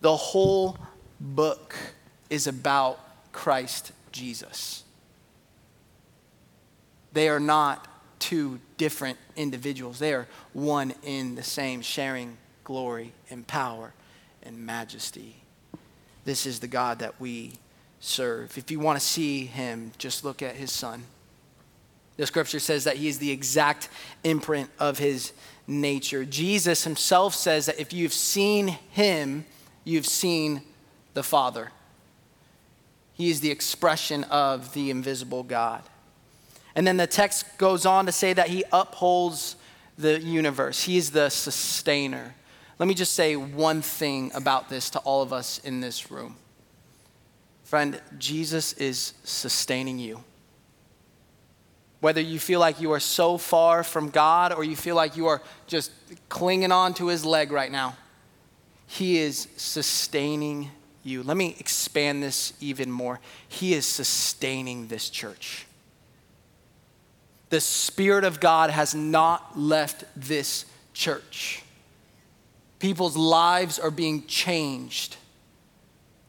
The 0.00 0.16
whole 0.16 0.78
book 1.20 1.76
is 2.30 2.46
about 2.46 2.98
Christ 3.32 3.92
Jesus. 4.12 4.82
They 7.12 7.28
are 7.28 7.38
not 7.38 7.86
two 8.18 8.60
different 8.78 9.18
individuals. 9.36 9.98
They 9.98 10.14
are 10.14 10.26
one 10.54 10.94
in 11.02 11.34
the 11.34 11.42
same, 11.42 11.82
sharing 11.82 12.38
glory 12.64 13.12
and 13.28 13.46
power 13.46 13.92
and 14.42 14.64
majesty. 14.64 15.36
This 16.24 16.46
is 16.46 16.60
the 16.60 16.68
God 16.68 17.00
that 17.00 17.20
we 17.20 17.52
serve. 17.98 18.56
If 18.56 18.70
you 18.70 18.80
want 18.80 18.98
to 18.98 19.04
see 19.04 19.44
him, 19.44 19.92
just 19.98 20.24
look 20.24 20.40
at 20.40 20.56
his 20.56 20.72
son. 20.72 21.04
The 22.20 22.26
scripture 22.26 22.58
says 22.58 22.84
that 22.84 22.96
he 22.96 23.08
is 23.08 23.18
the 23.18 23.30
exact 23.30 23.88
imprint 24.24 24.68
of 24.78 24.98
his 24.98 25.32
nature. 25.66 26.26
Jesus 26.26 26.84
himself 26.84 27.34
says 27.34 27.64
that 27.64 27.80
if 27.80 27.94
you've 27.94 28.12
seen 28.12 28.68
him, 28.90 29.46
you've 29.84 30.04
seen 30.04 30.60
the 31.14 31.22
Father. 31.22 31.72
He 33.14 33.30
is 33.30 33.40
the 33.40 33.50
expression 33.50 34.24
of 34.24 34.74
the 34.74 34.90
invisible 34.90 35.42
God. 35.42 35.82
And 36.74 36.86
then 36.86 36.98
the 36.98 37.06
text 37.06 37.56
goes 37.56 37.86
on 37.86 38.04
to 38.04 38.12
say 38.12 38.34
that 38.34 38.48
he 38.48 38.64
upholds 38.70 39.56
the 39.96 40.20
universe, 40.20 40.84
he 40.84 40.98
is 40.98 41.12
the 41.12 41.30
sustainer. 41.30 42.34
Let 42.78 42.86
me 42.86 42.92
just 42.92 43.14
say 43.14 43.34
one 43.34 43.80
thing 43.80 44.30
about 44.34 44.68
this 44.68 44.90
to 44.90 44.98
all 44.98 45.22
of 45.22 45.32
us 45.32 45.58
in 45.60 45.80
this 45.80 46.10
room. 46.10 46.36
Friend, 47.64 47.98
Jesus 48.18 48.74
is 48.74 49.14
sustaining 49.24 49.98
you. 49.98 50.22
Whether 52.00 52.20
you 52.20 52.38
feel 52.38 52.60
like 52.60 52.80
you 52.80 52.92
are 52.92 53.00
so 53.00 53.36
far 53.36 53.84
from 53.84 54.10
God 54.10 54.52
or 54.52 54.64
you 54.64 54.76
feel 54.76 54.96
like 54.96 55.16
you 55.16 55.26
are 55.26 55.42
just 55.66 55.92
clinging 56.28 56.72
on 56.72 56.94
to 56.94 57.08
his 57.08 57.24
leg 57.24 57.52
right 57.52 57.70
now, 57.70 57.96
he 58.86 59.18
is 59.18 59.48
sustaining 59.56 60.70
you. 61.04 61.22
Let 61.22 61.36
me 61.36 61.56
expand 61.58 62.22
this 62.22 62.54
even 62.60 62.90
more. 62.90 63.20
He 63.48 63.74
is 63.74 63.86
sustaining 63.86 64.88
this 64.88 65.10
church 65.10 65.66
the 67.50 67.60
Spirit 67.60 68.24
of 68.24 68.40
God 68.40 68.70
has 68.70 68.94
not 68.94 69.58
left 69.58 70.04
this 70.16 70.64
church. 70.94 71.62
People's 72.78 73.16
lives 73.16 73.78
are 73.78 73.90
being 73.90 74.26
changed. 74.26 75.16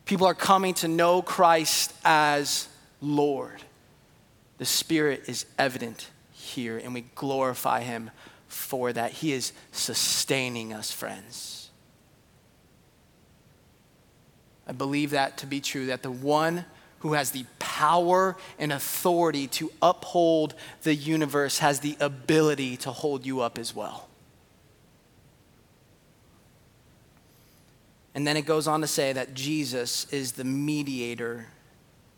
People 0.05 0.27
are 0.27 0.33
coming 0.33 0.73
to 0.75 0.87
know 0.87 1.21
Christ 1.21 1.93
as 2.03 2.67
Lord. 2.99 3.61
The 4.61 4.67
Spirit 4.67 5.23
is 5.25 5.47
evident 5.57 6.11
here, 6.33 6.77
and 6.77 6.93
we 6.93 7.01
glorify 7.15 7.81
Him 7.81 8.11
for 8.47 8.93
that. 8.93 9.11
He 9.11 9.33
is 9.33 9.53
sustaining 9.71 10.71
us, 10.71 10.91
friends. 10.91 11.71
I 14.67 14.73
believe 14.73 15.09
that 15.09 15.37
to 15.37 15.47
be 15.47 15.61
true, 15.61 15.87
that 15.87 16.03
the 16.03 16.11
one 16.11 16.65
who 16.99 17.13
has 17.13 17.31
the 17.31 17.45
power 17.57 18.37
and 18.59 18.71
authority 18.71 19.47
to 19.47 19.71
uphold 19.81 20.53
the 20.83 20.93
universe 20.93 21.57
has 21.57 21.79
the 21.79 21.97
ability 21.99 22.77
to 22.77 22.91
hold 22.91 23.25
you 23.25 23.41
up 23.41 23.57
as 23.57 23.75
well. 23.75 24.09
And 28.13 28.27
then 28.27 28.37
it 28.37 28.45
goes 28.45 28.67
on 28.67 28.81
to 28.81 28.87
say 28.87 29.11
that 29.11 29.33
Jesus 29.33 30.05
is 30.13 30.33
the 30.33 30.43
mediator 30.43 31.47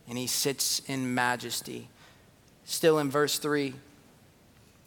and 0.09 0.17
he 0.17 0.27
sits 0.27 0.81
in 0.87 1.15
majesty. 1.15 1.87
Still 2.65 2.99
in 2.99 3.09
verse 3.11 3.39
3, 3.39 3.73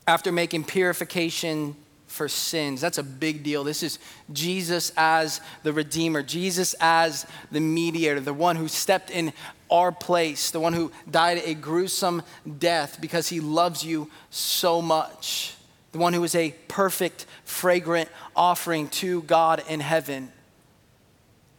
after 0.06 0.32
making 0.32 0.64
purification 0.64 1.76
for 2.06 2.28
sins. 2.28 2.80
That's 2.80 2.98
a 2.98 3.02
big 3.02 3.42
deal. 3.42 3.64
This 3.64 3.82
is 3.82 3.98
Jesus 4.32 4.92
as 4.96 5.40
the 5.62 5.72
Redeemer, 5.72 6.22
Jesus 6.22 6.74
as 6.80 7.26
the 7.50 7.60
mediator, 7.60 8.20
the 8.20 8.32
one 8.32 8.56
who 8.56 8.68
stepped 8.68 9.10
in 9.10 9.32
our 9.70 9.92
place, 9.92 10.50
the 10.50 10.60
one 10.60 10.72
who 10.72 10.92
died 11.10 11.42
a 11.44 11.54
gruesome 11.54 12.22
death 12.58 12.98
because 13.00 13.28
he 13.28 13.40
loves 13.40 13.84
you 13.84 14.10
so 14.30 14.80
much, 14.80 15.54
the 15.92 15.98
one 15.98 16.12
who 16.12 16.22
is 16.24 16.34
a 16.34 16.54
perfect, 16.68 17.26
fragrant 17.44 18.08
offering 18.34 18.88
to 18.88 19.22
God 19.22 19.62
in 19.68 19.80
heaven. 19.80 20.32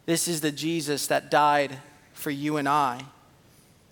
This 0.06 0.26
is 0.26 0.40
the 0.40 0.52
Jesus 0.52 1.08
that 1.08 1.30
died 1.30 1.78
for 2.14 2.30
you 2.30 2.56
and 2.56 2.68
I. 2.68 3.02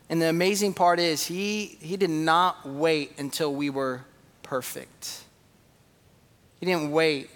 And 0.09 0.23
the 0.23 0.29
amazing 0.29 0.75
part 0.75 1.01
is, 1.01 1.27
he, 1.27 1.79
he 1.81 1.97
did 1.97 2.11
not 2.11 2.67
wait 2.67 3.19
until 3.19 3.53
we 3.53 3.71
were 3.71 4.03
perfect. 4.43 5.25
He 6.61 6.67
didn't 6.67 6.93
wait 6.93 7.31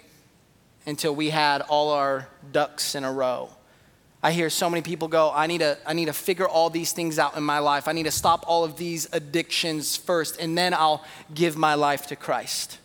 until 0.85 1.13
we 1.13 1.29
had 1.29 1.61
all 1.61 1.91
our 1.91 2.27
ducks 2.51 2.95
in 2.95 3.03
a 3.03 3.11
row. 3.11 3.49
I 4.23 4.31
hear 4.31 4.49
so 4.49 4.69
many 4.69 4.81
people 4.81 5.07
go, 5.07 5.31
I 5.33 5.47
need, 5.47 5.59
to, 5.59 5.77
I 5.85 5.93
need 5.93 6.05
to 6.05 6.13
figure 6.13 6.47
all 6.47 6.69
these 6.69 6.91
things 6.91 7.17
out 7.17 7.35
in 7.35 7.43
my 7.43 7.59
life. 7.59 7.87
I 7.87 7.91
need 7.91 8.03
to 8.03 8.11
stop 8.11 8.45
all 8.47 8.63
of 8.63 8.77
these 8.77 9.09
addictions 9.11 9.97
first, 9.97 10.39
and 10.39 10.57
then 10.57 10.73
I'll 10.73 11.03
give 11.33 11.57
my 11.57 11.73
life 11.73 12.07
to 12.07 12.15
Christ. 12.15 12.77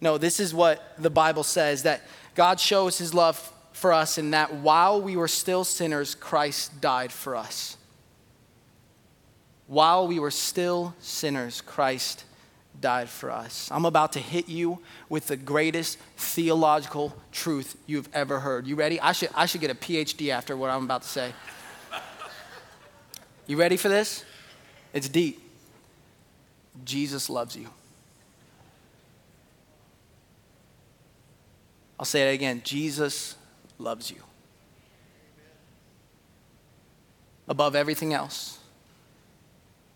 No, 0.00 0.16
this 0.16 0.38
is 0.38 0.54
what 0.54 0.94
the 0.98 1.10
Bible 1.10 1.42
says 1.42 1.82
that 1.82 2.02
God 2.34 2.60
shows 2.60 2.98
his 2.98 3.12
love 3.12 3.52
for 3.72 3.92
us 3.92 4.16
in 4.16 4.30
that 4.30 4.54
while 4.54 5.00
we 5.00 5.16
were 5.16 5.28
still 5.28 5.64
sinners, 5.64 6.14
Christ 6.14 6.80
died 6.80 7.10
for 7.10 7.34
us. 7.34 7.76
While 9.66 10.06
we 10.06 10.18
were 10.18 10.30
still 10.30 10.94
sinners, 11.00 11.60
Christ 11.60 12.24
died 12.80 13.08
for 13.08 13.30
us. 13.30 13.70
I'm 13.70 13.84
about 13.84 14.12
to 14.12 14.18
hit 14.18 14.48
you 14.48 14.80
with 15.08 15.28
the 15.28 15.36
greatest 15.36 15.98
theological 16.16 17.16
truth 17.32 17.76
you've 17.86 18.08
ever 18.12 18.40
heard. 18.40 18.66
You 18.66 18.76
ready? 18.76 19.00
I 19.00 19.12
should, 19.12 19.30
I 19.34 19.46
should 19.46 19.60
get 19.60 19.70
a 19.70 19.74
PhD 19.74 20.30
after 20.30 20.56
what 20.56 20.70
I'm 20.70 20.84
about 20.84 21.02
to 21.02 21.08
say. 21.08 21.32
You 23.46 23.56
ready 23.56 23.76
for 23.76 23.88
this? 23.88 24.24
It's 24.92 25.08
deep. 25.08 25.40
Jesus 26.84 27.30
loves 27.30 27.56
you. 27.56 27.68
I'll 31.98 32.06
say 32.06 32.30
it 32.30 32.34
again 32.34 32.60
Jesus 32.64 33.36
loves 33.78 34.10
you. 34.10 34.22
Above 37.46 37.76
everything 37.76 38.12
else. 38.12 38.58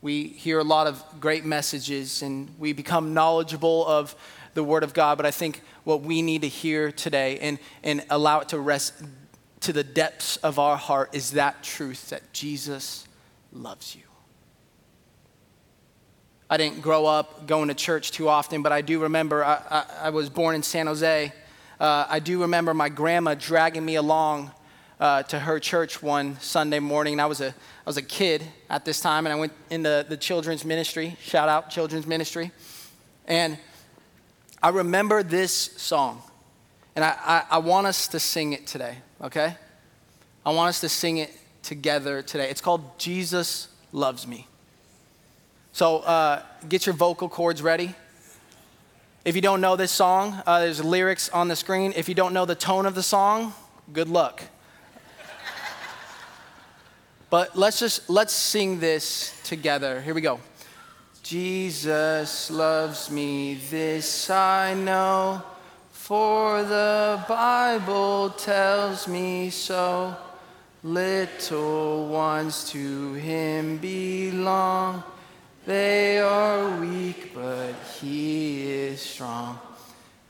We 0.00 0.28
hear 0.28 0.58
a 0.58 0.64
lot 0.64 0.86
of 0.86 1.02
great 1.20 1.44
messages 1.44 2.22
and 2.22 2.48
we 2.58 2.72
become 2.72 3.14
knowledgeable 3.14 3.86
of 3.86 4.14
the 4.54 4.62
Word 4.62 4.82
of 4.82 4.94
God, 4.94 5.16
but 5.16 5.26
I 5.26 5.30
think 5.30 5.62
what 5.84 6.02
we 6.02 6.22
need 6.22 6.42
to 6.42 6.48
hear 6.48 6.92
today 6.92 7.38
and, 7.40 7.58
and 7.82 8.04
allow 8.10 8.40
it 8.40 8.48
to 8.50 8.58
rest 8.58 8.94
to 9.60 9.72
the 9.72 9.84
depths 9.84 10.36
of 10.38 10.58
our 10.58 10.76
heart 10.76 11.14
is 11.14 11.32
that 11.32 11.62
truth 11.62 12.10
that 12.10 12.32
Jesus 12.32 13.06
loves 13.52 13.96
you. 13.96 14.02
I 16.50 16.56
didn't 16.56 16.80
grow 16.80 17.04
up 17.04 17.46
going 17.46 17.68
to 17.68 17.74
church 17.74 18.12
too 18.12 18.28
often, 18.28 18.62
but 18.62 18.72
I 18.72 18.80
do 18.80 19.00
remember 19.02 19.44
I, 19.44 19.60
I, 19.70 19.84
I 20.04 20.10
was 20.10 20.30
born 20.30 20.54
in 20.54 20.62
San 20.62 20.86
Jose. 20.86 21.32
Uh, 21.78 22.06
I 22.08 22.20
do 22.20 22.40
remember 22.42 22.72
my 22.72 22.88
grandma 22.88 23.34
dragging 23.34 23.84
me 23.84 23.96
along 23.96 24.50
uh, 25.00 25.22
to 25.24 25.38
her 25.38 25.60
church 25.60 26.02
one 26.02 26.38
Sunday 26.40 26.78
morning. 26.78 27.14
And 27.14 27.20
I 27.20 27.26
was, 27.26 27.40
a, 27.40 27.48
I 27.48 27.86
was 27.86 27.96
a 27.96 28.02
kid 28.02 28.42
at 28.68 28.84
this 28.84 29.00
time, 29.00 29.26
and 29.26 29.32
I 29.32 29.36
went 29.36 29.52
into 29.70 30.04
the 30.08 30.16
children's 30.16 30.64
ministry. 30.64 31.16
Shout 31.20 31.48
out, 31.48 31.70
children's 31.70 32.06
ministry. 32.06 32.50
And 33.26 33.58
I 34.62 34.70
remember 34.70 35.22
this 35.22 35.52
song, 35.52 36.22
and 36.96 37.04
I, 37.04 37.16
I, 37.24 37.42
I 37.52 37.58
want 37.58 37.86
us 37.86 38.08
to 38.08 38.20
sing 38.20 38.52
it 38.52 38.66
today, 38.66 38.98
okay? 39.22 39.56
I 40.44 40.50
want 40.50 40.70
us 40.70 40.80
to 40.80 40.88
sing 40.88 41.18
it 41.18 41.30
together 41.62 42.22
today. 42.22 42.50
It's 42.50 42.60
called 42.60 42.98
Jesus 42.98 43.68
Loves 43.92 44.26
Me. 44.26 44.46
So 45.72 45.98
uh, 45.98 46.42
get 46.68 46.86
your 46.86 46.94
vocal 46.94 47.28
cords 47.28 47.62
ready. 47.62 47.94
If 49.24 49.36
you 49.36 49.42
don't 49.42 49.60
know 49.60 49.76
this 49.76 49.92
song, 49.92 50.42
uh, 50.46 50.60
there's 50.60 50.82
lyrics 50.82 51.28
on 51.28 51.48
the 51.48 51.54
screen. 51.54 51.92
If 51.94 52.08
you 52.08 52.14
don't 52.14 52.32
know 52.32 52.46
the 52.46 52.54
tone 52.54 52.86
of 52.86 52.94
the 52.94 53.02
song, 53.02 53.52
good 53.92 54.08
luck. 54.08 54.42
But 57.30 57.56
let's 57.56 57.78
just 57.78 58.08
let's 58.08 58.32
sing 58.32 58.80
this 58.80 59.38
together. 59.44 60.00
Here 60.00 60.14
we 60.14 60.20
go. 60.20 60.40
Jesus 61.22 62.50
loves 62.50 63.10
me, 63.10 63.60
this 63.68 64.30
I 64.30 64.72
know, 64.72 65.42
for 65.92 66.62
the 66.62 67.22
Bible 67.28 68.30
tells 68.30 69.06
me 69.06 69.50
so. 69.50 70.16
Little 70.82 72.06
ones 72.08 72.70
to 72.70 73.12
him 73.14 73.78
belong. 73.78 75.02
They 75.66 76.20
are 76.20 76.80
weak, 76.80 77.34
but 77.34 77.74
he 78.00 78.62
is 78.70 79.02
strong. 79.02 79.58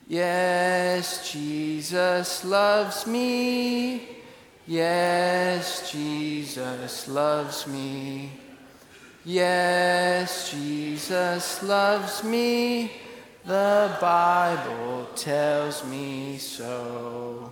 Yes, 0.08 1.30
Jesus 1.30 2.44
loves 2.44 3.06
me. 3.06 4.17
Yes, 4.68 5.90
Jesus 5.90 7.08
loves 7.08 7.66
me. 7.66 8.30
Yes, 9.24 10.50
Jesus 10.50 11.62
loves 11.62 12.22
me. 12.22 12.92
The 13.46 13.96
Bible 13.98 15.08
tells 15.16 15.86
me 15.86 16.36
so. 16.36 17.50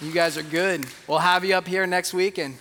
You 0.00 0.12
guys 0.12 0.38
are 0.38 0.44
good. 0.44 0.86
We'll 1.08 1.18
have 1.18 1.44
you 1.44 1.56
up 1.56 1.66
here 1.66 1.84
next 1.84 2.14
weekend. 2.14 2.58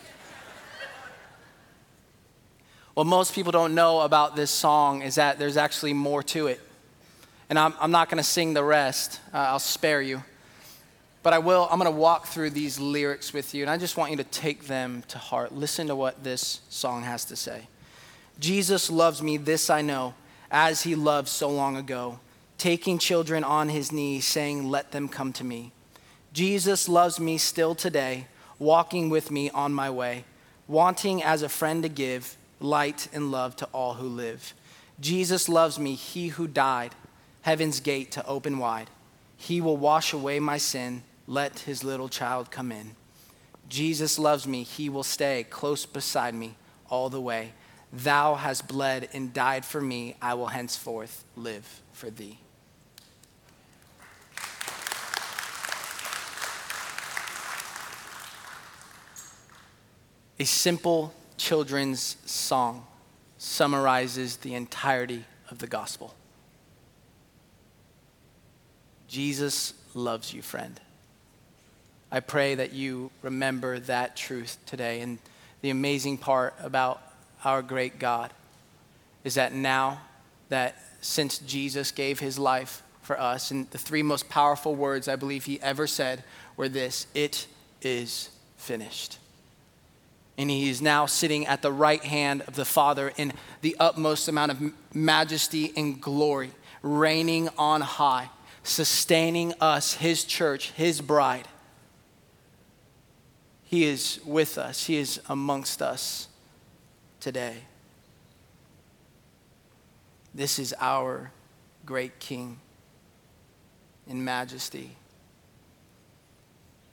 What 2.96 3.06
most 3.06 3.36
people 3.36 3.52
don't 3.52 3.76
know 3.76 4.02
about 4.02 4.36
this 4.36 4.50
song 4.50 5.04
is 5.04 5.14
that 5.14 5.38
there's 5.38 5.58
actually 5.58 5.94
more 5.94 6.24
to 6.24 6.48
it. 6.48 6.60
And 7.50 7.60
I'm, 7.60 7.74
I'm 7.80 7.92
not 7.92 8.10
going 8.10 8.18
to 8.18 8.24
sing 8.24 8.54
the 8.54 8.64
rest, 8.64 9.20
uh, 9.34 9.38
I'll 9.38 9.60
spare 9.60 10.02
you. 10.02 10.24
But 11.22 11.34
I 11.34 11.40
will, 11.40 11.68
I'm 11.72 11.80
going 11.80 11.92
to 11.92 12.00
walk 12.00 12.28
through 12.28 12.52
these 12.52 12.80
lyrics 12.80 13.34
with 13.34 13.56
you, 13.56 13.64
and 13.64 13.70
I 13.70 13.78
just 13.78 13.98
want 13.98 14.12
you 14.12 14.18
to 14.18 14.24
take 14.24 14.68
them 14.68 15.04
to 15.08 15.18
heart. 15.18 15.54
Listen 15.54 15.88
to 15.88 15.96
what 15.96 16.24
this 16.24 16.62
song 16.70 17.04
has 17.04 17.26
to 17.26 17.36
say. 17.36 17.68
Jesus 18.40 18.90
loves 18.90 19.24
me, 19.24 19.38
this 19.38 19.70
I 19.70 19.82
know, 19.82 20.14
as 20.52 20.84
he 20.84 20.96
loved 20.96 21.28
so 21.28 21.50
long 21.50 21.78
ago, 21.78 22.20
taking 22.58 22.98
children 22.98 23.44
on 23.44 23.70
his 23.70 23.92
knee, 23.92 24.20
saying, 24.20 24.70
Let 24.70 24.92
them 24.92 25.08
come 25.08 25.34
to 25.34 25.44
me. 25.44 25.72
Jesus 26.34 26.90
loves 26.90 27.20
me 27.20 27.38
still 27.38 27.76
today, 27.76 28.28
walking 28.60 29.10
with 29.10 29.32
me 29.32 29.50
on 29.50 29.74
my 29.74 29.90
way, 29.90 30.26
wanting 30.68 31.24
as 31.24 31.42
a 31.42 31.50
friend 31.50 31.82
to 31.84 31.90
give 31.90 32.38
light 32.60 33.08
and 33.14 33.32
love 33.32 33.56
to 33.58 33.66
all 33.68 33.96
who 33.96 34.08
live. 34.08 34.54
Jesus 35.00 35.50
loves 35.50 35.80
me, 35.80 35.96
he 35.96 36.30
who 36.30 36.48
died, 36.48 36.94
heaven's 37.46 37.80
gate 37.80 38.10
to 38.10 38.26
open 38.26 38.58
wide. 38.58 38.90
He 39.38 39.62
will 39.62 39.78
wash 39.78 40.14
away 40.14 40.40
my 40.40 40.58
sin, 40.58 41.04
let 41.28 41.60
his 41.60 41.84
little 41.84 42.10
child 42.10 42.50
come 42.50 42.72
in. 42.72 42.96
Jesus 43.70 44.18
loves 44.18 44.48
me, 44.48 44.64
he 44.64 44.90
will 44.90 45.04
stay 45.04 45.46
close 45.48 45.86
beside 45.86 46.34
me 46.34 46.56
all 46.90 47.08
the 47.08 47.22
way. 47.22 47.54
Thou 47.94 48.34
hast 48.34 48.68
bled 48.68 49.10
and 49.14 49.32
died 49.32 49.64
for 49.64 49.80
me, 49.80 50.16
I 50.24 50.34
will 50.34 50.48
henceforth 50.48 51.24
live 51.36 51.84
for 51.94 52.10
thee. 52.10 52.40
A 60.40 60.46
simple 60.46 61.14
children's 61.38 62.18
song 62.26 62.88
summarizes 63.38 64.38
the 64.38 64.56
entirety 64.56 65.26
of 65.52 65.60
the 65.60 65.68
gospel. 65.68 66.16
Jesus 69.16 69.74
loves 69.94 70.34
you, 70.34 70.42
friend. 70.42 70.78
I 72.12 72.20
pray 72.20 72.56
that 72.56 72.74
you 72.74 73.12
remember 73.22 73.80
that 73.80 74.18
truth 74.18 74.58
today. 74.66 75.00
And 75.00 75.20
the 75.62 75.70
amazing 75.70 76.18
part 76.18 76.54
about 76.62 77.02
our 77.46 77.62
great 77.62 77.98
God 77.98 78.34
is 79.24 79.36
that 79.36 79.54
now 79.54 80.02
that 80.50 80.76
since 81.00 81.38
Jesus 81.38 81.92
gave 81.92 82.20
his 82.20 82.38
life 82.38 82.84
for 83.04 83.18
us, 83.18 83.52
and 83.52 83.72
the 83.72 83.78
three 83.78 84.04
most 84.04 84.28
powerful 84.28 84.76
words 84.76 85.08
I 85.08 85.16
believe 85.16 85.46
he 85.46 85.62
ever 85.62 85.88
said 85.88 86.26
were 86.58 86.68
this 86.68 87.08
it 87.14 87.48
is 87.82 88.32
finished 88.58 89.18
and 90.38 90.50
he 90.50 90.70
is 90.70 90.82
now 90.82 91.06
sitting 91.06 91.48
at 91.48 91.62
the 91.62 91.72
right 91.72 92.04
hand 92.04 92.42
of 92.42 92.56
the 92.56 92.66
Father 92.66 93.14
in 93.16 93.32
the 93.62 93.78
utmost 93.80 94.28
amount 94.28 94.52
of 94.52 94.74
majesty 94.94 95.72
and 95.78 96.02
glory, 96.02 96.52
reigning 96.82 97.48
on 97.58 97.80
high, 97.80 98.30
sustaining 98.66 99.54
us, 99.62 99.94
his 99.94 100.24
church, 100.24 100.72
his 100.72 101.00
bride. 101.00 101.48
He 103.64 103.86
is 103.86 104.20
with 104.26 104.58
us, 104.58 104.86
he 104.88 104.98
is 104.98 105.22
amongst 105.30 105.82
us 105.82 106.28
today. 107.20 107.58
This 110.34 110.60
is 110.60 110.74
our 110.80 111.32
great 111.86 112.20
King 112.20 112.60
in 114.08 114.24
majesty. 114.24 114.92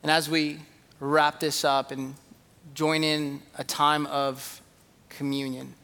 And 0.03 0.11
as 0.11 0.29
we 0.29 0.61
wrap 1.01 1.41
this 1.41 1.65
up 1.65 1.91
and 1.91 2.15
join 2.75 3.03
in 3.03 3.43
a 3.57 3.65
time 3.65 4.07
of 4.07 4.61
communion, 5.09 5.75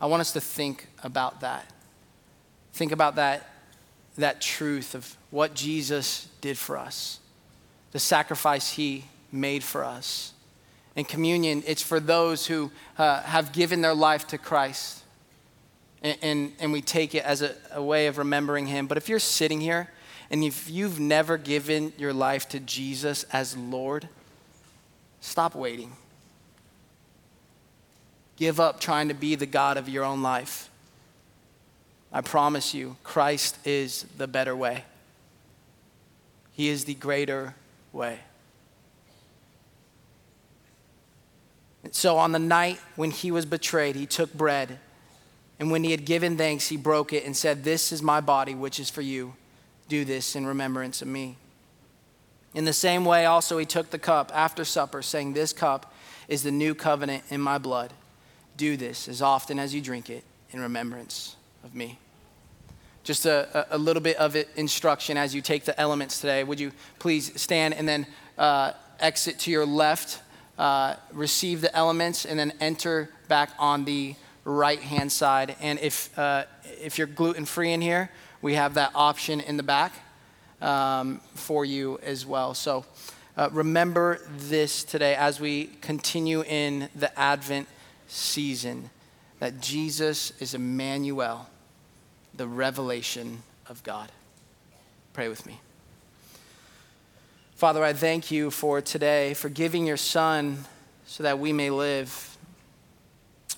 I 0.00 0.06
want 0.06 0.20
us 0.20 0.32
to 0.32 0.40
think 0.40 0.86
about 1.02 1.40
that. 1.40 1.66
Think 2.72 2.92
about 2.92 3.16
that, 3.16 3.48
that 4.18 4.40
truth 4.40 4.94
of 4.94 5.16
what 5.30 5.54
Jesus 5.54 6.28
did 6.40 6.58
for 6.58 6.76
us, 6.76 7.20
the 7.92 7.98
sacrifice 7.98 8.72
he 8.72 9.04
made 9.32 9.64
for 9.64 9.84
us. 9.84 10.32
And 10.96 11.06
communion, 11.06 11.62
it's 11.66 11.82
for 11.82 12.00
those 12.00 12.46
who 12.46 12.70
uh, 12.98 13.22
have 13.22 13.52
given 13.52 13.80
their 13.80 13.94
life 13.94 14.26
to 14.28 14.38
Christ. 14.38 15.02
And, 16.02 16.18
and, 16.22 16.52
and 16.58 16.72
we 16.72 16.80
take 16.80 17.14
it 17.14 17.24
as 17.24 17.42
a, 17.42 17.54
a 17.72 17.82
way 17.82 18.06
of 18.08 18.18
remembering 18.18 18.66
him. 18.66 18.86
But 18.86 18.98
if 18.98 19.08
you're 19.08 19.18
sitting 19.18 19.60
here 19.60 19.90
and 20.30 20.42
if 20.44 20.68
you've 20.68 20.98
never 20.98 21.38
given 21.38 21.92
your 21.96 22.12
life 22.12 22.48
to 22.50 22.60
Jesus 22.60 23.24
as 23.32 23.56
Lord, 23.56 24.08
Stop 25.20 25.54
waiting. 25.54 25.92
Give 28.36 28.60
up 28.60 28.80
trying 28.80 29.08
to 29.08 29.14
be 29.14 29.34
the 29.34 29.46
God 29.46 29.76
of 29.76 29.88
your 29.88 30.04
own 30.04 30.22
life. 30.22 30.67
I 32.12 32.22
promise 32.22 32.72
you, 32.72 32.96
Christ 33.04 33.58
is 33.66 34.04
the 34.16 34.26
better 34.26 34.56
way. 34.56 34.84
He 36.52 36.68
is 36.68 36.84
the 36.84 36.94
greater 36.94 37.54
way. 37.92 38.18
And 41.84 41.94
so 41.94 42.16
on 42.16 42.32
the 42.32 42.38
night 42.38 42.80
when 42.96 43.10
he 43.10 43.30
was 43.30 43.46
betrayed, 43.46 43.94
he 43.94 44.06
took 44.06 44.32
bread, 44.34 44.78
and 45.60 45.70
when 45.70 45.84
he 45.84 45.90
had 45.90 46.04
given 46.04 46.36
thanks, 46.36 46.68
he 46.68 46.76
broke 46.76 47.12
it 47.12 47.24
and 47.24 47.36
said, 47.36 47.64
This 47.64 47.92
is 47.92 48.02
my 48.02 48.20
body, 48.20 48.54
which 48.54 48.80
is 48.80 48.90
for 48.90 49.02
you. 49.02 49.34
Do 49.88 50.04
this 50.04 50.36
in 50.36 50.46
remembrance 50.46 51.02
of 51.02 51.08
me. 51.08 51.36
In 52.54 52.64
the 52.64 52.72
same 52.72 53.04
way, 53.04 53.26
also, 53.26 53.58
he 53.58 53.66
took 53.66 53.90
the 53.90 53.98
cup 53.98 54.32
after 54.34 54.64
supper, 54.64 55.02
saying, 55.02 55.32
This 55.32 55.52
cup 55.52 55.92
is 56.26 56.42
the 56.42 56.50
new 56.50 56.74
covenant 56.74 57.24
in 57.30 57.40
my 57.40 57.58
blood. 57.58 57.92
Do 58.56 58.76
this 58.76 59.08
as 59.08 59.22
often 59.22 59.58
as 59.58 59.74
you 59.74 59.80
drink 59.80 60.10
it 60.10 60.24
in 60.50 60.60
remembrance 60.60 61.36
of 61.68 61.74
me. 61.74 61.98
just 63.04 63.26
a, 63.26 63.66
a 63.70 63.78
little 63.78 64.02
bit 64.02 64.16
of 64.16 64.36
instruction 64.56 65.16
as 65.16 65.34
you 65.34 65.42
take 65.42 65.64
the 65.64 65.78
elements 65.78 66.20
today. 66.20 66.44
Would 66.44 66.58
you 66.58 66.72
please 66.98 67.38
stand 67.40 67.74
and 67.74 67.86
then 67.86 68.06
uh, 68.38 68.72
exit 69.00 69.38
to 69.40 69.50
your 69.50 69.66
left, 69.66 70.20
uh, 70.58 70.96
receive 71.12 71.60
the 71.60 71.74
elements, 71.76 72.24
and 72.24 72.38
then 72.38 72.52
enter 72.60 73.10
back 73.28 73.50
on 73.58 73.84
the 73.84 74.14
right 74.44 74.80
hand 74.80 75.12
side. 75.12 75.56
And 75.60 75.78
if, 75.80 76.18
uh, 76.18 76.44
if 76.82 76.96
you're 76.96 77.06
gluten 77.06 77.44
free 77.44 77.72
in 77.72 77.80
here, 77.82 78.10
we 78.40 78.54
have 78.54 78.74
that 78.74 78.92
option 78.94 79.40
in 79.40 79.56
the 79.56 79.62
back 79.62 79.92
um, 80.62 81.20
for 81.34 81.64
you 81.64 81.98
as 82.02 82.24
well. 82.24 82.54
So 82.54 82.86
uh, 83.36 83.50
remember 83.52 84.20
this 84.36 84.84
today 84.84 85.14
as 85.14 85.38
we 85.38 85.66
continue 85.82 86.42
in 86.42 86.88
the 86.94 87.16
Advent 87.18 87.68
season 88.06 88.90
that 89.38 89.60
Jesus 89.60 90.32
is 90.40 90.54
Emmanuel, 90.54 91.48
the 92.38 92.46
revelation 92.46 93.42
of 93.68 93.82
God. 93.82 94.10
Pray 95.12 95.28
with 95.28 95.44
me. 95.44 95.60
Father, 97.56 97.82
I 97.82 97.92
thank 97.92 98.30
you 98.30 98.52
for 98.52 98.80
today, 98.80 99.34
for 99.34 99.48
giving 99.48 99.84
your 99.84 99.96
Son 99.96 100.64
so 101.04 101.24
that 101.24 101.40
we 101.40 101.52
may 101.52 101.70
live. 101.70 102.36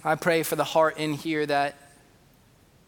I 0.02 0.14
pray 0.14 0.42
for 0.42 0.56
the 0.56 0.64
heart 0.64 0.96
in 0.96 1.12
here 1.12 1.44
that 1.44 1.76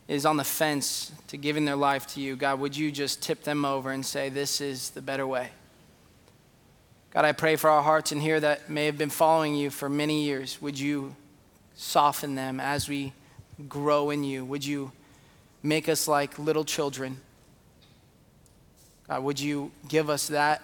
is 0.09 0.25
on 0.25 0.39
the 0.39 0.45
fence 0.45 1.13
to 1.29 1.37
giving 1.37 1.67
their 1.67 1.77
life 1.77 2.07
to 2.15 2.21
you. 2.21 2.37
God, 2.37 2.59
would 2.61 2.75
you 2.75 2.91
just 2.91 3.23
tip 3.23 3.43
them 3.45 3.67
over 3.67 3.91
and 3.91 4.05
say, 4.05 4.31
This 4.31 4.63
is 4.63 4.91
the 4.91 5.03
better 5.03 5.27
way? 5.27 5.51
God, 7.11 7.27
I 7.27 7.33
pray 7.33 7.57
for 7.57 7.69
our 7.69 7.83
hearts 7.83 8.13
in 8.13 8.21
here 8.21 8.41
that 8.41 8.71
may 8.71 8.87
have 8.87 8.97
been 8.97 9.11
following 9.11 9.55
you 9.55 9.69
for 9.69 9.91
many 9.91 10.23
years. 10.23 10.63
Would 10.63 10.79
you 10.81 11.15
soften 11.75 12.35
them 12.35 12.61
as 12.61 12.89
we 12.89 13.13
grow 13.69 14.09
in 14.09 14.25
you? 14.25 14.47
Would 14.47 14.65
you 14.65 14.93
make 15.62 15.88
us 15.88 16.09
like 16.09 16.38
little 16.38 16.64
children? 16.64 17.20
God, 19.09 19.22
would 19.25 19.40
you 19.40 19.72
give 19.88 20.09
us 20.11 20.29
that 20.29 20.62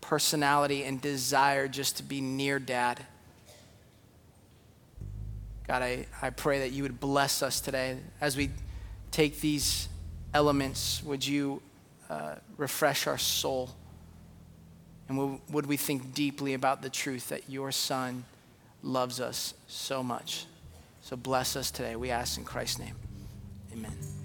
personality 0.00 0.84
and 0.84 1.00
desire 1.00 1.68
just 1.68 1.96
to 1.98 2.02
be 2.02 2.20
near 2.20 2.58
dad? 2.58 3.04
God, 5.66 5.82
I, 5.82 6.06
I 6.22 6.30
pray 6.30 6.60
that 6.60 6.72
you 6.72 6.84
would 6.84 7.00
bless 7.00 7.42
us 7.42 7.60
today 7.60 7.98
as 8.20 8.36
we 8.36 8.50
take 9.10 9.40
these 9.40 9.88
elements. 10.32 11.02
Would 11.02 11.26
you 11.26 11.60
uh, 12.08 12.36
refresh 12.56 13.06
our 13.06 13.18
soul? 13.18 13.70
And 15.08 15.18
would, 15.18 15.40
would 15.50 15.66
we 15.66 15.76
think 15.76 16.14
deeply 16.14 16.54
about 16.54 16.82
the 16.82 16.90
truth 16.90 17.28
that 17.30 17.48
your 17.50 17.72
son 17.72 18.24
loves 18.82 19.20
us 19.20 19.54
so 19.66 20.02
much? 20.02 20.46
So 21.02 21.16
bless 21.16 21.56
us 21.56 21.70
today. 21.70 21.96
We 21.96 22.10
ask 22.10 22.38
in 22.38 22.44
Christ's 22.44 22.78
name. 22.78 22.94
Amen. 23.72 24.15